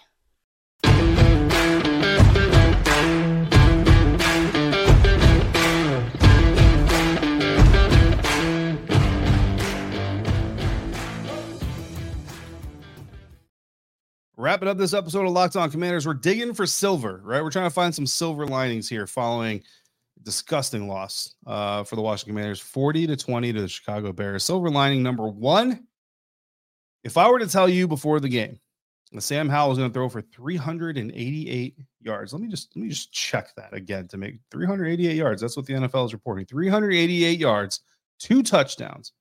Wrapping 14.41 14.67
up 14.67 14.75
this 14.79 14.95
episode 14.95 15.27
of 15.27 15.33
Locked 15.33 15.55
On 15.55 15.69
Commanders, 15.69 16.07
we're 16.07 16.15
digging 16.15 16.55
for 16.55 16.65
silver, 16.65 17.21
right? 17.23 17.43
We're 17.43 17.51
trying 17.51 17.67
to 17.67 17.73
find 17.73 17.93
some 17.93 18.07
silver 18.07 18.47
linings 18.47 18.89
here 18.89 19.05
following 19.05 19.61
disgusting 20.23 20.87
loss 20.87 21.35
uh, 21.45 21.83
for 21.83 21.95
the 21.95 22.01
Washington 22.01 22.33
Commanders, 22.33 22.59
40 22.59 23.05
to 23.05 23.15
20 23.15 23.53
to 23.53 23.61
the 23.61 23.67
Chicago 23.67 24.11
Bears. 24.11 24.43
Silver 24.43 24.71
lining 24.71 25.03
number 25.03 25.27
one. 25.27 25.85
If 27.03 27.17
I 27.17 27.29
were 27.29 27.37
to 27.37 27.45
tell 27.45 27.69
you 27.69 27.87
before 27.87 28.19
the 28.19 28.29
game 28.29 28.59
that 29.11 29.21
Sam 29.21 29.47
Howell 29.47 29.69
was 29.69 29.77
going 29.77 29.91
to 29.91 29.93
throw 29.93 30.09
for 30.09 30.23
388 30.23 31.75
yards, 32.01 32.33
let 32.33 32.41
me 32.41 32.47
just 32.47 32.75
let 32.75 32.81
me 32.81 32.89
just 32.89 33.11
check 33.13 33.53
that 33.57 33.75
again 33.75 34.07
to 34.07 34.17
make 34.17 34.39
388 34.49 35.15
yards. 35.15 35.43
That's 35.43 35.55
what 35.55 35.67
the 35.67 35.73
NFL 35.73 36.07
is 36.07 36.13
reporting. 36.13 36.47
388 36.47 37.37
yards, 37.37 37.81
two 38.17 38.41
touchdowns. 38.41 39.11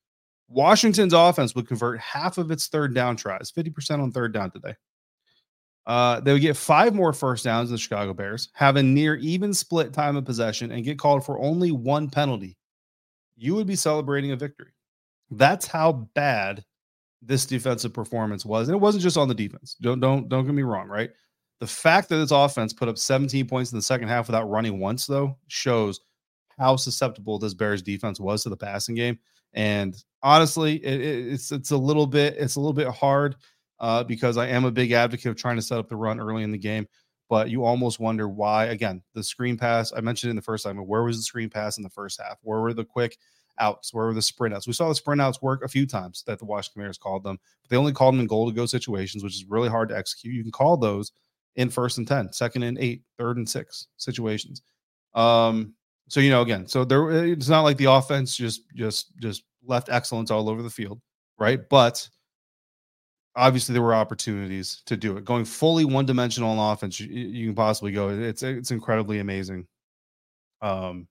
Washington's 0.48 1.12
offense 1.12 1.54
would 1.54 1.68
convert 1.68 2.00
half 2.00 2.38
of 2.38 2.50
its 2.50 2.68
third 2.68 2.94
down 2.94 3.16
tries, 3.16 3.52
50% 3.52 4.02
on 4.02 4.12
third 4.12 4.32
down 4.32 4.50
today. 4.50 4.74
Uh, 5.86 6.20
they 6.20 6.32
would 6.32 6.42
get 6.42 6.56
five 6.56 6.94
more 6.94 7.12
first 7.12 7.44
downs 7.44 7.68
than 7.68 7.74
the 7.74 7.80
Chicago 7.80 8.12
Bears, 8.12 8.50
have 8.52 8.76
a 8.76 8.82
near 8.82 9.16
even 9.16 9.52
split 9.54 9.92
time 9.92 10.16
of 10.16 10.24
possession, 10.24 10.70
and 10.70 10.84
get 10.84 10.98
called 10.98 11.24
for 11.24 11.40
only 11.40 11.72
one 11.72 12.08
penalty. 12.08 12.56
You 13.36 13.54
would 13.54 13.66
be 13.66 13.76
celebrating 13.76 14.32
a 14.32 14.36
victory. 14.36 14.72
That's 15.30 15.66
how 15.66 15.92
bad 16.14 16.64
this 17.22 17.46
defensive 17.46 17.92
performance 17.92 18.44
was. 18.44 18.68
And 18.68 18.74
it 18.74 18.80
wasn't 18.80 19.02
just 19.02 19.16
on 19.16 19.28
the 19.28 19.34
defense. 19.34 19.76
Don't 19.80 20.00
don't 20.00 20.28
don't 20.28 20.44
get 20.44 20.54
me 20.54 20.62
wrong, 20.62 20.88
right? 20.88 21.10
The 21.60 21.66
fact 21.66 22.08
that 22.08 22.16
this 22.16 22.30
offense 22.30 22.72
put 22.72 22.88
up 22.88 22.96
17 22.96 23.46
points 23.46 23.70
in 23.70 23.78
the 23.78 23.82
second 23.82 24.08
half 24.08 24.28
without 24.28 24.48
running 24.48 24.80
once, 24.80 25.06
though, 25.06 25.36
shows 25.48 26.00
how 26.58 26.76
susceptible 26.76 27.38
this 27.38 27.54
Bears 27.54 27.82
defense 27.82 28.18
was 28.18 28.42
to 28.42 28.48
the 28.48 28.56
passing 28.56 28.94
game. 28.94 29.18
And 29.52 30.02
honestly, 30.22 30.76
it, 30.76 31.00
it's 31.32 31.52
it's 31.52 31.70
a 31.70 31.76
little 31.76 32.06
bit 32.06 32.36
it's 32.38 32.56
a 32.56 32.60
little 32.60 32.72
bit 32.72 32.88
hard 32.88 33.36
uh, 33.80 34.04
because 34.04 34.36
I 34.36 34.46
am 34.48 34.64
a 34.64 34.70
big 34.70 34.92
advocate 34.92 35.26
of 35.26 35.36
trying 35.36 35.56
to 35.56 35.62
set 35.62 35.78
up 35.78 35.88
the 35.88 35.96
run 35.96 36.20
early 36.20 36.42
in 36.42 36.52
the 36.52 36.58
game. 36.58 36.86
But 37.28 37.48
you 37.48 37.64
almost 37.64 38.00
wonder 38.00 38.28
why. 38.28 38.66
Again, 38.66 39.02
the 39.14 39.22
screen 39.22 39.56
pass, 39.56 39.92
I 39.96 40.00
mentioned 40.00 40.30
in 40.30 40.36
the 40.36 40.42
first 40.42 40.64
time, 40.64 40.76
where 40.78 41.04
was 41.04 41.16
the 41.16 41.22
screen 41.22 41.48
pass 41.48 41.76
in 41.76 41.84
the 41.84 41.90
first 41.90 42.20
half? 42.20 42.38
Where 42.42 42.60
were 42.60 42.74
the 42.74 42.84
quick 42.84 43.18
outs? 43.58 43.94
Where 43.94 44.06
were 44.06 44.14
the 44.14 44.22
sprint 44.22 44.54
outs? 44.54 44.66
We 44.66 44.72
saw 44.72 44.88
the 44.88 44.96
sprint 44.96 45.20
outs 45.20 45.40
work 45.40 45.62
a 45.62 45.68
few 45.68 45.86
times 45.86 46.24
that 46.26 46.40
the 46.40 46.44
Washington 46.44 46.80
Commanders 46.80 46.98
called 46.98 47.22
them, 47.22 47.38
but 47.62 47.70
they 47.70 47.76
only 47.76 47.92
called 47.92 48.14
them 48.14 48.20
in 48.20 48.26
goal 48.26 48.48
to 48.48 48.54
go 48.54 48.66
situations, 48.66 49.22
which 49.22 49.36
is 49.36 49.44
really 49.44 49.68
hard 49.68 49.88
to 49.90 49.96
execute. 49.96 50.34
You 50.34 50.42
can 50.42 50.50
call 50.50 50.76
those 50.76 51.12
in 51.54 51.70
first 51.70 51.98
and 51.98 52.08
10, 52.08 52.32
second 52.32 52.64
and 52.64 52.78
eight, 52.78 53.02
third 53.16 53.36
and 53.36 53.48
six 53.48 53.86
situations. 53.96 54.62
Um, 55.14 55.74
so 56.08 56.18
you 56.18 56.30
know, 56.30 56.42
again, 56.42 56.66
so 56.66 56.84
there 56.84 57.10
it's 57.24 57.48
not 57.48 57.62
like 57.62 57.76
the 57.76 57.84
offense 57.92 58.36
just 58.36 58.62
just 58.74 59.16
just 59.20 59.44
left 59.64 59.88
excellence 59.88 60.32
all 60.32 60.48
over 60.48 60.62
the 60.62 60.70
field, 60.70 61.00
right? 61.38 61.60
But 61.68 62.08
obviously 63.36 63.72
there 63.72 63.82
were 63.82 63.94
opportunities 63.94 64.82
to 64.86 64.96
do 64.96 65.16
it. 65.16 65.24
Going 65.24 65.44
fully 65.44 65.84
one 65.84 66.06
dimensional 66.06 66.58
on 66.58 66.72
offense, 66.72 66.98
you, 66.98 67.08
you, 67.08 67.46
can 67.46 67.54
possibly 67.54 67.92
go. 67.92 68.10
It's 68.10 68.42
it's 68.42 68.70
incredibly 68.70 69.20
amazing. 69.20 69.66
Um, 70.62 71.06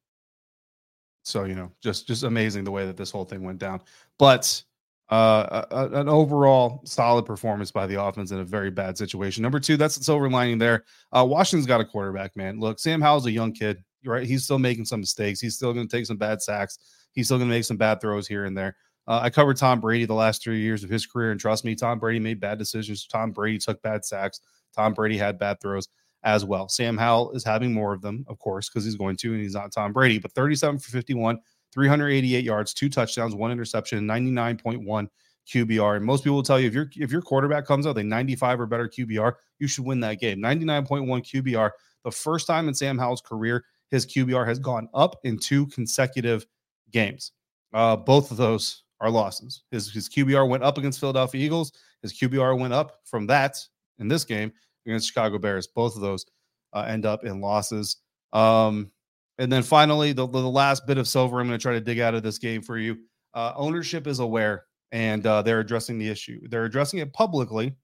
so 1.23 1.45
you 1.45 1.55
know, 1.55 1.71
just 1.81 2.07
just 2.07 2.23
amazing 2.23 2.63
the 2.63 2.71
way 2.71 2.85
that 2.85 2.97
this 2.97 3.11
whole 3.11 3.25
thing 3.25 3.43
went 3.43 3.59
down. 3.59 3.81
But 4.17 4.63
uh, 5.09 5.65
a, 5.71 5.99
an 5.99 6.07
overall 6.07 6.81
solid 6.85 7.25
performance 7.25 7.71
by 7.71 7.87
the 7.87 8.01
offense 8.01 8.31
in 8.31 8.39
a 8.39 8.43
very 8.43 8.69
bad 8.69 8.97
situation. 8.97 9.41
Number 9.41 9.59
two, 9.59 9.75
that's 9.75 9.95
the 9.95 10.03
silver 10.03 10.29
lining 10.29 10.59
there. 10.59 10.85
Uh, 11.11 11.25
Washington's 11.27 11.65
got 11.65 11.81
a 11.81 11.85
quarterback, 11.85 12.35
man. 12.35 12.59
Look, 12.59 12.79
Sam 12.79 13.01
Howell's 13.01 13.25
a 13.25 13.31
young 13.31 13.51
kid, 13.51 13.83
right? 14.05 14.27
He's 14.27 14.43
still 14.43 14.59
making 14.59 14.85
some 14.85 14.99
mistakes. 14.99 15.39
He's 15.39 15.55
still 15.55 15.73
going 15.73 15.87
to 15.87 15.97
take 15.97 16.05
some 16.05 16.17
bad 16.17 16.43
sacks. 16.43 16.77
He's 17.13 17.25
still 17.25 17.37
going 17.37 17.49
to 17.49 17.55
make 17.55 17.63
some 17.63 17.77
bad 17.77 18.01
throws 18.01 18.27
here 18.27 18.45
and 18.45 18.55
there. 18.55 18.75
Uh, 19.09 19.21
I 19.23 19.31
covered 19.31 19.57
Tom 19.57 19.81
Brady 19.81 20.05
the 20.05 20.13
last 20.13 20.43
three 20.43 20.61
years 20.61 20.83
of 20.83 20.89
his 20.91 21.07
career, 21.07 21.31
and 21.31 21.39
trust 21.39 21.65
me, 21.65 21.73
Tom 21.73 21.97
Brady 21.97 22.19
made 22.19 22.39
bad 22.39 22.59
decisions. 22.59 23.07
Tom 23.07 23.31
Brady 23.31 23.57
took 23.57 23.81
bad 23.81 24.05
sacks. 24.05 24.39
Tom 24.75 24.93
Brady 24.93 25.17
had 25.17 25.39
bad 25.39 25.59
throws 25.59 25.87
as 26.21 26.45
well. 26.45 26.69
Sam 26.69 26.95
Howell 26.95 27.31
is 27.31 27.43
having 27.43 27.73
more 27.73 27.91
of 27.91 28.03
them, 28.03 28.23
of 28.27 28.37
course, 28.37 28.69
because 28.69 28.85
he's 28.85 28.95
going 28.95 29.17
to, 29.17 29.33
and 29.33 29.41
he's 29.41 29.55
not 29.55 29.71
Tom 29.71 29.93
Brady. 29.93 30.19
But 30.19 30.33
37 30.33 30.77
for 30.77 30.91
51, 30.91 31.39
388 31.73 32.43
yards, 32.43 32.71
two 32.71 32.87
touchdowns, 32.87 33.33
one 33.33 33.51
interception, 33.51 34.07
99.1 34.07 35.07
QBR. 35.51 35.95
And 35.95 36.05
most 36.05 36.23
people 36.23 36.35
will 36.35 36.43
tell 36.43 36.59
you 36.59 36.67
if 36.67 36.75
your 36.75 36.91
if 36.95 37.11
your 37.11 37.23
quarterback 37.23 37.65
comes 37.65 37.87
out 37.87 37.97
a 37.97 38.03
95 38.03 38.61
or 38.61 38.67
better 38.67 38.87
QBR, 38.87 39.33
you 39.57 39.67
should 39.67 39.85
win 39.85 40.01
that 40.01 40.19
game. 40.19 40.37
99.1 40.37 41.07
QBR. 41.07 41.71
The 42.03 42.11
first 42.11 42.45
time 42.45 42.67
in 42.67 42.75
Sam 42.75 42.99
Howell's 42.99 43.21
career, 43.21 43.65
his 43.89 44.05
QBR 44.05 44.45
has 44.47 44.59
gone 44.59 44.87
up 44.93 45.15
in 45.23 45.39
two 45.39 45.65
consecutive 45.67 46.45
games. 46.91 47.31
Uh, 47.73 47.95
both 47.95 48.29
of 48.29 48.37
those 48.37 48.83
are 49.01 49.09
losses. 49.09 49.63
His, 49.71 49.91
his 49.91 50.09
QBR 50.09 50.47
went 50.47 50.63
up 50.63 50.77
against 50.77 50.99
Philadelphia 50.99 51.43
Eagles. 51.43 51.71
His 52.01 52.13
QBR 52.13 52.57
went 52.59 52.73
up 52.73 52.99
from 53.05 53.27
that 53.27 53.57
in 53.99 54.07
this 54.07 54.25
game 54.25 54.51
against 54.85 55.07
Chicago 55.07 55.37
Bears. 55.37 55.67
Both 55.67 55.95
of 55.95 56.01
those 56.01 56.25
uh, 56.73 56.81
end 56.81 57.05
up 57.05 57.23
in 57.23 57.41
losses. 57.41 57.97
Um, 58.33 58.91
and 59.37 59.51
then 59.51 59.63
finally, 59.63 60.11
the, 60.11 60.27
the 60.27 60.39
last 60.39 60.85
bit 60.85 60.97
of 60.97 61.07
silver 61.07 61.39
I'm 61.39 61.47
going 61.47 61.57
to 61.57 61.61
try 61.61 61.73
to 61.73 61.81
dig 61.81 61.99
out 61.99 62.13
of 62.13 62.23
this 62.23 62.37
game 62.37 62.61
for 62.61 62.77
you. 62.77 62.97
Uh, 63.33 63.53
ownership 63.55 64.07
is 64.07 64.19
aware 64.19 64.65
and 64.91 65.25
uh, 65.25 65.41
they're 65.41 65.59
addressing 65.59 65.97
the 65.97 66.09
issue. 66.09 66.39
They're 66.49 66.65
addressing 66.65 66.99
it 66.99 67.13
publicly. 67.13 67.75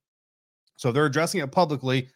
So 0.75 0.91
they're 0.91 1.05
addressing 1.05 1.41
it 1.41 1.51
publicly. 1.51 2.09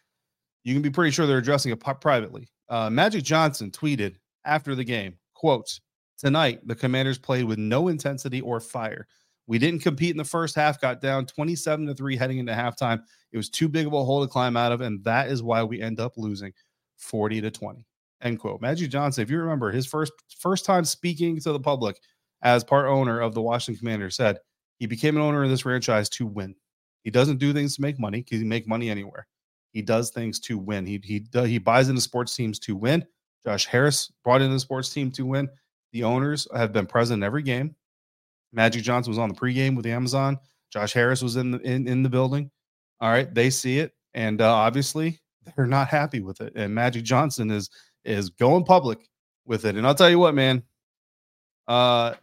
You 0.64 0.74
can 0.74 0.82
be 0.82 0.90
pretty 0.90 1.10
sure 1.10 1.26
they're 1.26 1.38
addressing 1.38 1.72
it 1.72 1.80
privately. 2.00 2.48
Uh, 2.68 2.90
Magic 2.90 3.24
Johnson 3.24 3.70
tweeted 3.70 4.16
after 4.44 4.74
the 4.74 4.84
game, 4.84 5.14
quote, 5.34 5.80
Tonight, 6.20 6.60
the 6.66 6.74
Commanders 6.74 7.16
played 7.16 7.44
with 7.44 7.58
no 7.58 7.88
intensity 7.88 8.42
or 8.42 8.60
fire. 8.60 9.06
We 9.46 9.58
didn't 9.58 9.80
compete 9.80 10.10
in 10.10 10.18
the 10.18 10.24
first 10.24 10.54
half, 10.54 10.78
got 10.78 11.00
down 11.00 11.24
27 11.24 11.86
to 11.86 11.94
3 11.94 12.14
heading 12.14 12.38
into 12.38 12.52
halftime. 12.52 13.02
It 13.32 13.38
was 13.38 13.48
too 13.48 13.70
big 13.70 13.86
of 13.86 13.94
a 13.94 14.04
hole 14.04 14.20
to 14.20 14.30
climb 14.30 14.54
out 14.54 14.70
of, 14.70 14.82
and 14.82 15.02
that 15.04 15.28
is 15.28 15.42
why 15.42 15.62
we 15.62 15.80
end 15.80 15.98
up 15.98 16.18
losing 16.18 16.52
40 16.98 17.40
to 17.40 17.50
20. 17.50 17.86
End 18.20 18.38
quote. 18.38 18.60
Magic 18.60 18.90
Johnson, 18.90 19.22
if 19.22 19.30
you 19.30 19.38
remember, 19.38 19.70
his 19.70 19.86
first 19.86 20.12
first 20.38 20.66
time 20.66 20.84
speaking 20.84 21.40
to 21.40 21.52
the 21.52 21.58
public 21.58 21.98
as 22.42 22.62
part 22.62 22.86
owner 22.86 23.20
of 23.20 23.32
the 23.32 23.40
Washington 23.40 23.78
Commanders 23.78 24.14
said 24.14 24.38
he 24.76 24.86
became 24.86 25.16
an 25.16 25.22
owner 25.22 25.42
of 25.42 25.48
this 25.48 25.62
franchise 25.62 26.10
to 26.10 26.26
win. 26.26 26.54
He 27.02 27.10
doesn't 27.10 27.38
do 27.38 27.54
things 27.54 27.76
to 27.76 27.82
make 27.82 27.98
money 27.98 28.20
because 28.20 28.40
he 28.40 28.44
make 28.44 28.68
money 28.68 28.90
anywhere. 28.90 29.26
He 29.72 29.80
does 29.80 30.10
things 30.10 30.38
to 30.40 30.58
win. 30.58 30.84
He 30.84 31.00
he 31.02 31.24
he 31.46 31.56
buys 31.56 31.88
into 31.88 32.02
sports 32.02 32.36
teams 32.36 32.58
to 32.60 32.76
win. 32.76 33.06
Josh 33.42 33.64
Harris 33.64 34.12
brought 34.22 34.42
in 34.42 34.52
the 34.52 34.60
sports 34.60 34.92
team 34.92 35.10
to 35.12 35.24
win. 35.24 35.48
The 35.92 36.04
owners 36.04 36.46
have 36.54 36.72
been 36.72 36.86
present 36.86 37.18
in 37.18 37.22
every 37.24 37.42
game. 37.42 37.74
Magic 38.52 38.82
Johnson 38.82 39.10
was 39.10 39.18
on 39.18 39.28
the 39.28 39.34
pregame 39.34 39.76
with 39.76 39.86
Amazon. 39.86 40.38
Josh 40.72 40.92
Harris 40.92 41.22
was 41.22 41.36
in 41.36 41.50
the 41.50 41.58
in, 41.60 41.88
in 41.88 42.02
the 42.02 42.08
building. 42.08 42.50
All 43.00 43.10
right, 43.10 43.32
they 43.34 43.50
see 43.50 43.78
it, 43.78 43.92
and 44.14 44.40
uh, 44.40 44.52
obviously 44.52 45.20
they're 45.56 45.66
not 45.66 45.88
happy 45.88 46.20
with 46.20 46.40
it. 46.40 46.52
And 46.56 46.74
Magic 46.74 47.04
Johnson 47.04 47.50
is 47.50 47.70
is 48.04 48.30
going 48.30 48.64
public 48.64 49.08
with 49.46 49.64
it. 49.64 49.76
And 49.76 49.86
I'll 49.86 49.94
tell 49.94 50.10
you 50.10 50.18
what, 50.18 50.34
man. 50.34 50.62
Uh, 51.68 52.14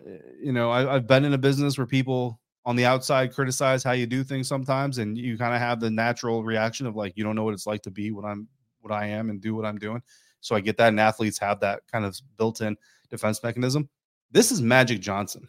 you 0.41 0.51
know, 0.51 0.71
I, 0.71 0.95
I've 0.95 1.07
been 1.07 1.23
in 1.23 1.33
a 1.33 1.37
business 1.37 1.77
where 1.77 1.87
people 1.87 2.39
on 2.65 2.75
the 2.75 2.85
outside 2.85 3.33
criticize 3.33 3.81
how 3.81 3.93
you 3.93 4.05
do 4.05 4.21
things 4.21 4.45
sometimes, 4.45 4.97
and 4.97 5.17
you 5.17 5.37
kind 5.37 5.53
of 5.53 5.61
have 5.61 5.79
the 5.79 5.89
natural 5.89 6.43
reaction 6.43 6.85
of 6.85 6.97
like, 6.97 7.13
you 7.15 7.23
don't 7.23 7.35
know 7.35 7.45
what 7.45 7.53
it's 7.53 7.65
like 7.65 7.81
to 7.83 7.91
be 7.91 8.11
what 8.11 8.25
I'm, 8.25 8.45
what 8.81 8.91
I 8.91 9.05
am, 9.05 9.29
and 9.29 9.39
do 9.39 9.55
what 9.55 9.65
I'm 9.65 9.77
doing. 9.77 10.01
So 10.41 10.53
I 10.53 10.59
get 10.59 10.75
that, 10.77 10.89
and 10.89 10.99
athletes 10.99 11.39
have 11.39 11.61
that 11.61 11.83
kind 11.89 12.03
of 12.03 12.19
built-in 12.37 12.75
defense 13.09 13.41
mechanism. 13.43 13.89
This 14.31 14.51
is 14.51 14.61
Magic 14.61 14.99
Johnson. 14.99 15.47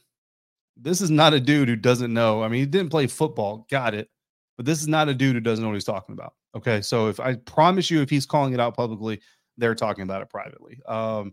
This 0.77 1.01
is 1.01 1.11
not 1.11 1.35
a 1.35 1.41
dude 1.41 1.69
who 1.69 1.77
doesn't 1.77 2.13
know. 2.13 2.43
I 2.43 2.49
mean, 2.49 2.61
he 2.61 2.67
didn't 2.67 2.91
play 2.91 3.07
football, 3.07 3.67
got 3.71 3.95
it. 3.95 4.09
But 4.57 4.67
this 4.67 4.81
is 4.81 4.89
not 4.89 5.09
a 5.09 5.15
dude 5.15 5.35
who 5.35 5.41
doesn't 5.41 5.63
know 5.63 5.69
what 5.69 5.75
he's 5.75 5.85
talking 5.85 6.13
about. 6.13 6.35
Okay. 6.57 6.83
So 6.83 7.09
if 7.09 7.21
I 7.21 7.37
promise 7.37 7.91
you, 7.91 8.03
if 8.03 8.11
he's 8.11 8.27
calling 8.27 8.53
it 8.53 8.61
out 8.61 8.77
publicly, 8.77 9.21
they're 9.57 9.75
talking 9.75 10.03
about 10.03 10.23
it 10.23 10.31
privately. 10.31 10.81
Um, 10.87 11.33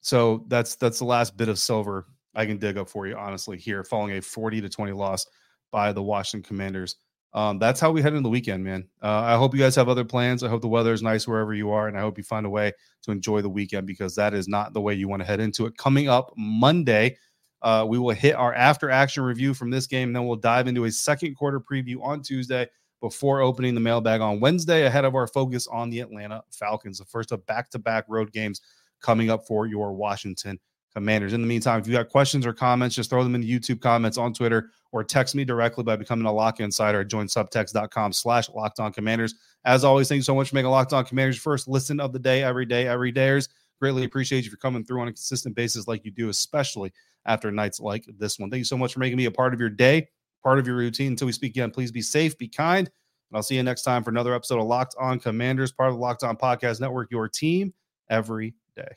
so 0.00 0.44
that's 0.48 0.76
that's 0.76 0.98
the 0.98 1.06
last 1.06 1.36
bit 1.36 1.48
of 1.48 1.58
silver 1.58 2.06
I 2.34 2.44
can 2.46 2.58
dig 2.58 2.76
up 2.76 2.88
for 2.88 3.06
you, 3.06 3.16
honestly, 3.16 3.56
here, 3.56 3.84
following 3.84 4.18
a 4.18 4.22
40 4.22 4.60
to 4.60 4.68
20 4.68 4.92
loss 4.92 5.26
by 5.72 5.92
the 5.92 6.02
Washington 6.02 6.46
Commanders 6.46 6.96
um, 7.34 7.58
that's 7.58 7.80
how 7.80 7.90
we 7.90 8.00
head 8.00 8.12
into 8.12 8.22
the 8.22 8.28
weekend, 8.28 8.62
man. 8.62 8.86
Uh, 9.02 9.08
I 9.08 9.36
hope 9.36 9.54
you 9.54 9.60
guys 9.60 9.74
have 9.74 9.88
other 9.88 10.04
plans. 10.04 10.44
I 10.44 10.48
hope 10.48 10.60
the 10.60 10.68
weather 10.68 10.92
is 10.92 11.02
nice 11.02 11.26
wherever 11.26 11.52
you 11.52 11.72
are, 11.72 11.88
and 11.88 11.98
I 11.98 12.00
hope 12.00 12.16
you 12.16 12.22
find 12.22 12.46
a 12.46 12.50
way 12.50 12.72
to 13.02 13.10
enjoy 13.10 13.42
the 13.42 13.48
weekend 13.48 13.88
because 13.88 14.14
that 14.14 14.34
is 14.34 14.46
not 14.46 14.72
the 14.72 14.80
way 14.80 14.94
you 14.94 15.08
want 15.08 15.20
to 15.20 15.26
head 15.26 15.40
into 15.40 15.66
it. 15.66 15.76
Coming 15.76 16.08
up 16.08 16.32
Monday, 16.36 17.16
uh, 17.62 17.84
we 17.88 17.98
will 17.98 18.14
hit 18.14 18.36
our 18.36 18.54
after 18.54 18.88
action 18.88 19.24
review 19.24 19.52
from 19.52 19.70
this 19.70 19.88
game, 19.88 20.12
then 20.12 20.26
we'll 20.26 20.36
dive 20.36 20.68
into 20.68 20.84
a 20.84 20.92
second 20.92 21.34
quarter 21.34 21.58
preview 21.58 22.00
on 22.02 22.22
Tuesday 22.22 22.68
before 23.00 23.40
opening 23.40 23.74
the 23.74 23.80
mailbag 23.80 24.20
on 24.20 24.38
Wednesday 24.38 24.86
ahead 24.86 25.04
of 25.04 25.16
our 25.16 25.26
focus 25.26 25.66
on 25.66 25.90
the 25.90 26.00
Atlanta 26.00 26.42
Falcons, 26.50 26.98
the 26.98 27.04
first 27.04 27.32
of 27.32 27.44
back 27.46 27.68
to 27.70 27.78
back 27.80 28.04
road 28.08 28.32
games 28.32 28.60
coming 29.00 29.28
up 29.28 29.44
for 29.46 29.66
your 29.66 29.92
Washington 29.92 30.58
Commanders. 30.94 31.32
In 31.32 31.40
the 31.40 31.46
meantime, 31.46 31.80
if 31.80 31.86
you 31.86 31.92
got 31.92 32.08
questions 32.08 32.46
or 32.46 32.52
comments, 32.52 32.94
just 32.94 33.10
throw 33.10 33.24
them 33.24 33.34
in 33.34 33.40
the 33.40 33.58
YouTube 33.58 33.80
comments 33.80 34.16
on 34.16 34.32
Twitter 34.32 34.70
or 34.92 35.02
text 35.02 35.34
me 35.34 35.44
directly 35.44 35.82
by 35.82 35.96
becoming 35.96 36.24
a 36.24 36.32
Lock 36.32 36.60
Insider 36.60 37.00
at 37.00 37.08
joinsubtext.com 37.08 38.12
slash 38.12 38.48
locked 38.48 38.78
on 38.78 38.92
commanders. 38.92 39.34
As 39.64 39.82
always, 39.82 40.08
thank 40.08 40.18
you 40.18 40.22
so 40.22 40.36
much 40.36 40.50
for 40.50 40.54
making 40.54 40.70
Locked 40.70 40.92
On 40.92 41.04
Commanders 41.04 41.36
first 41.36 41.66
listen 41.66 41.98
of 41.98 42.12
the 42.12 42.18
day 42.18 42.44
every 42.44 42.64
day, 42.64 42.86
every 42.86 43.12
dayers. 43.12 43.48
Greatly 43.80 44.04
appreciate 44.04 44.44
you 44.44 44.50
for 44.50 44.56
coming 44.56 44.84
through 44.84 45.00
on 45.00 45.08
a 45.08 45.10
consistent 45.10 45.56
basis 45.56 45.88
like 45.88 46.04
you 46.04 46.12
do, 46.12 46.28
especially 46.28 46.92
after 47.26 47.50
nights 47.50 47.80
like 47.80 48.04
this 48.18 48.38
one. 48.38 48.50
Thank 48.50 48.58
you 48.58 48.64
so 48.64 48.78
much 48.78 48.92
for 48.92 49.00
making 49.00 49.16
me 49.16 49.24
a 49.24 49.32
part 49.32 49.52
of 49.52 49.58
your 49.58 49.70
day, 49.70 50.08
part 50.44 50.60
of 50.60 50.66
your 50.66 50.76
routine. 50.76 51.08
Until 51.08 51.26
we 51.26 51.32
speak 51.32 51.52
again, 51.52 51.72
please 51.72 51.90
be 51.90 52.02
safe, 52.02 52.38
be 52.38 52.46
kind, 52.46 52.86
and 52.86 53.36
I'll 53.36 53.42
see 53.42 53.56
you 53.56 53.62
next 53.64 53.82
time 53.82 54.04
for 54.04 54.10
another 54.10 54.32
episode 54.32 54.60
of 54.60 54.66
Locked 54.66 54.94
On 55.00 55.18
Commanders, 55.18 55.72
part 55.72 55.88
of 55.88 55.96
the 55.96 56.00
Locked 56.00 56.22
On 56.22 56.36
Podcast 56.36 56.80
Network, 56.80 57.10
your 57.10 57.28
team 57.28 57.74
every 58.08 58.54
day. 58.76 58.94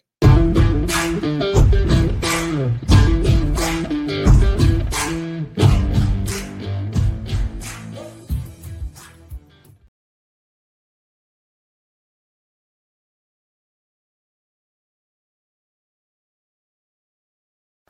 Yeah. 2.58 2.97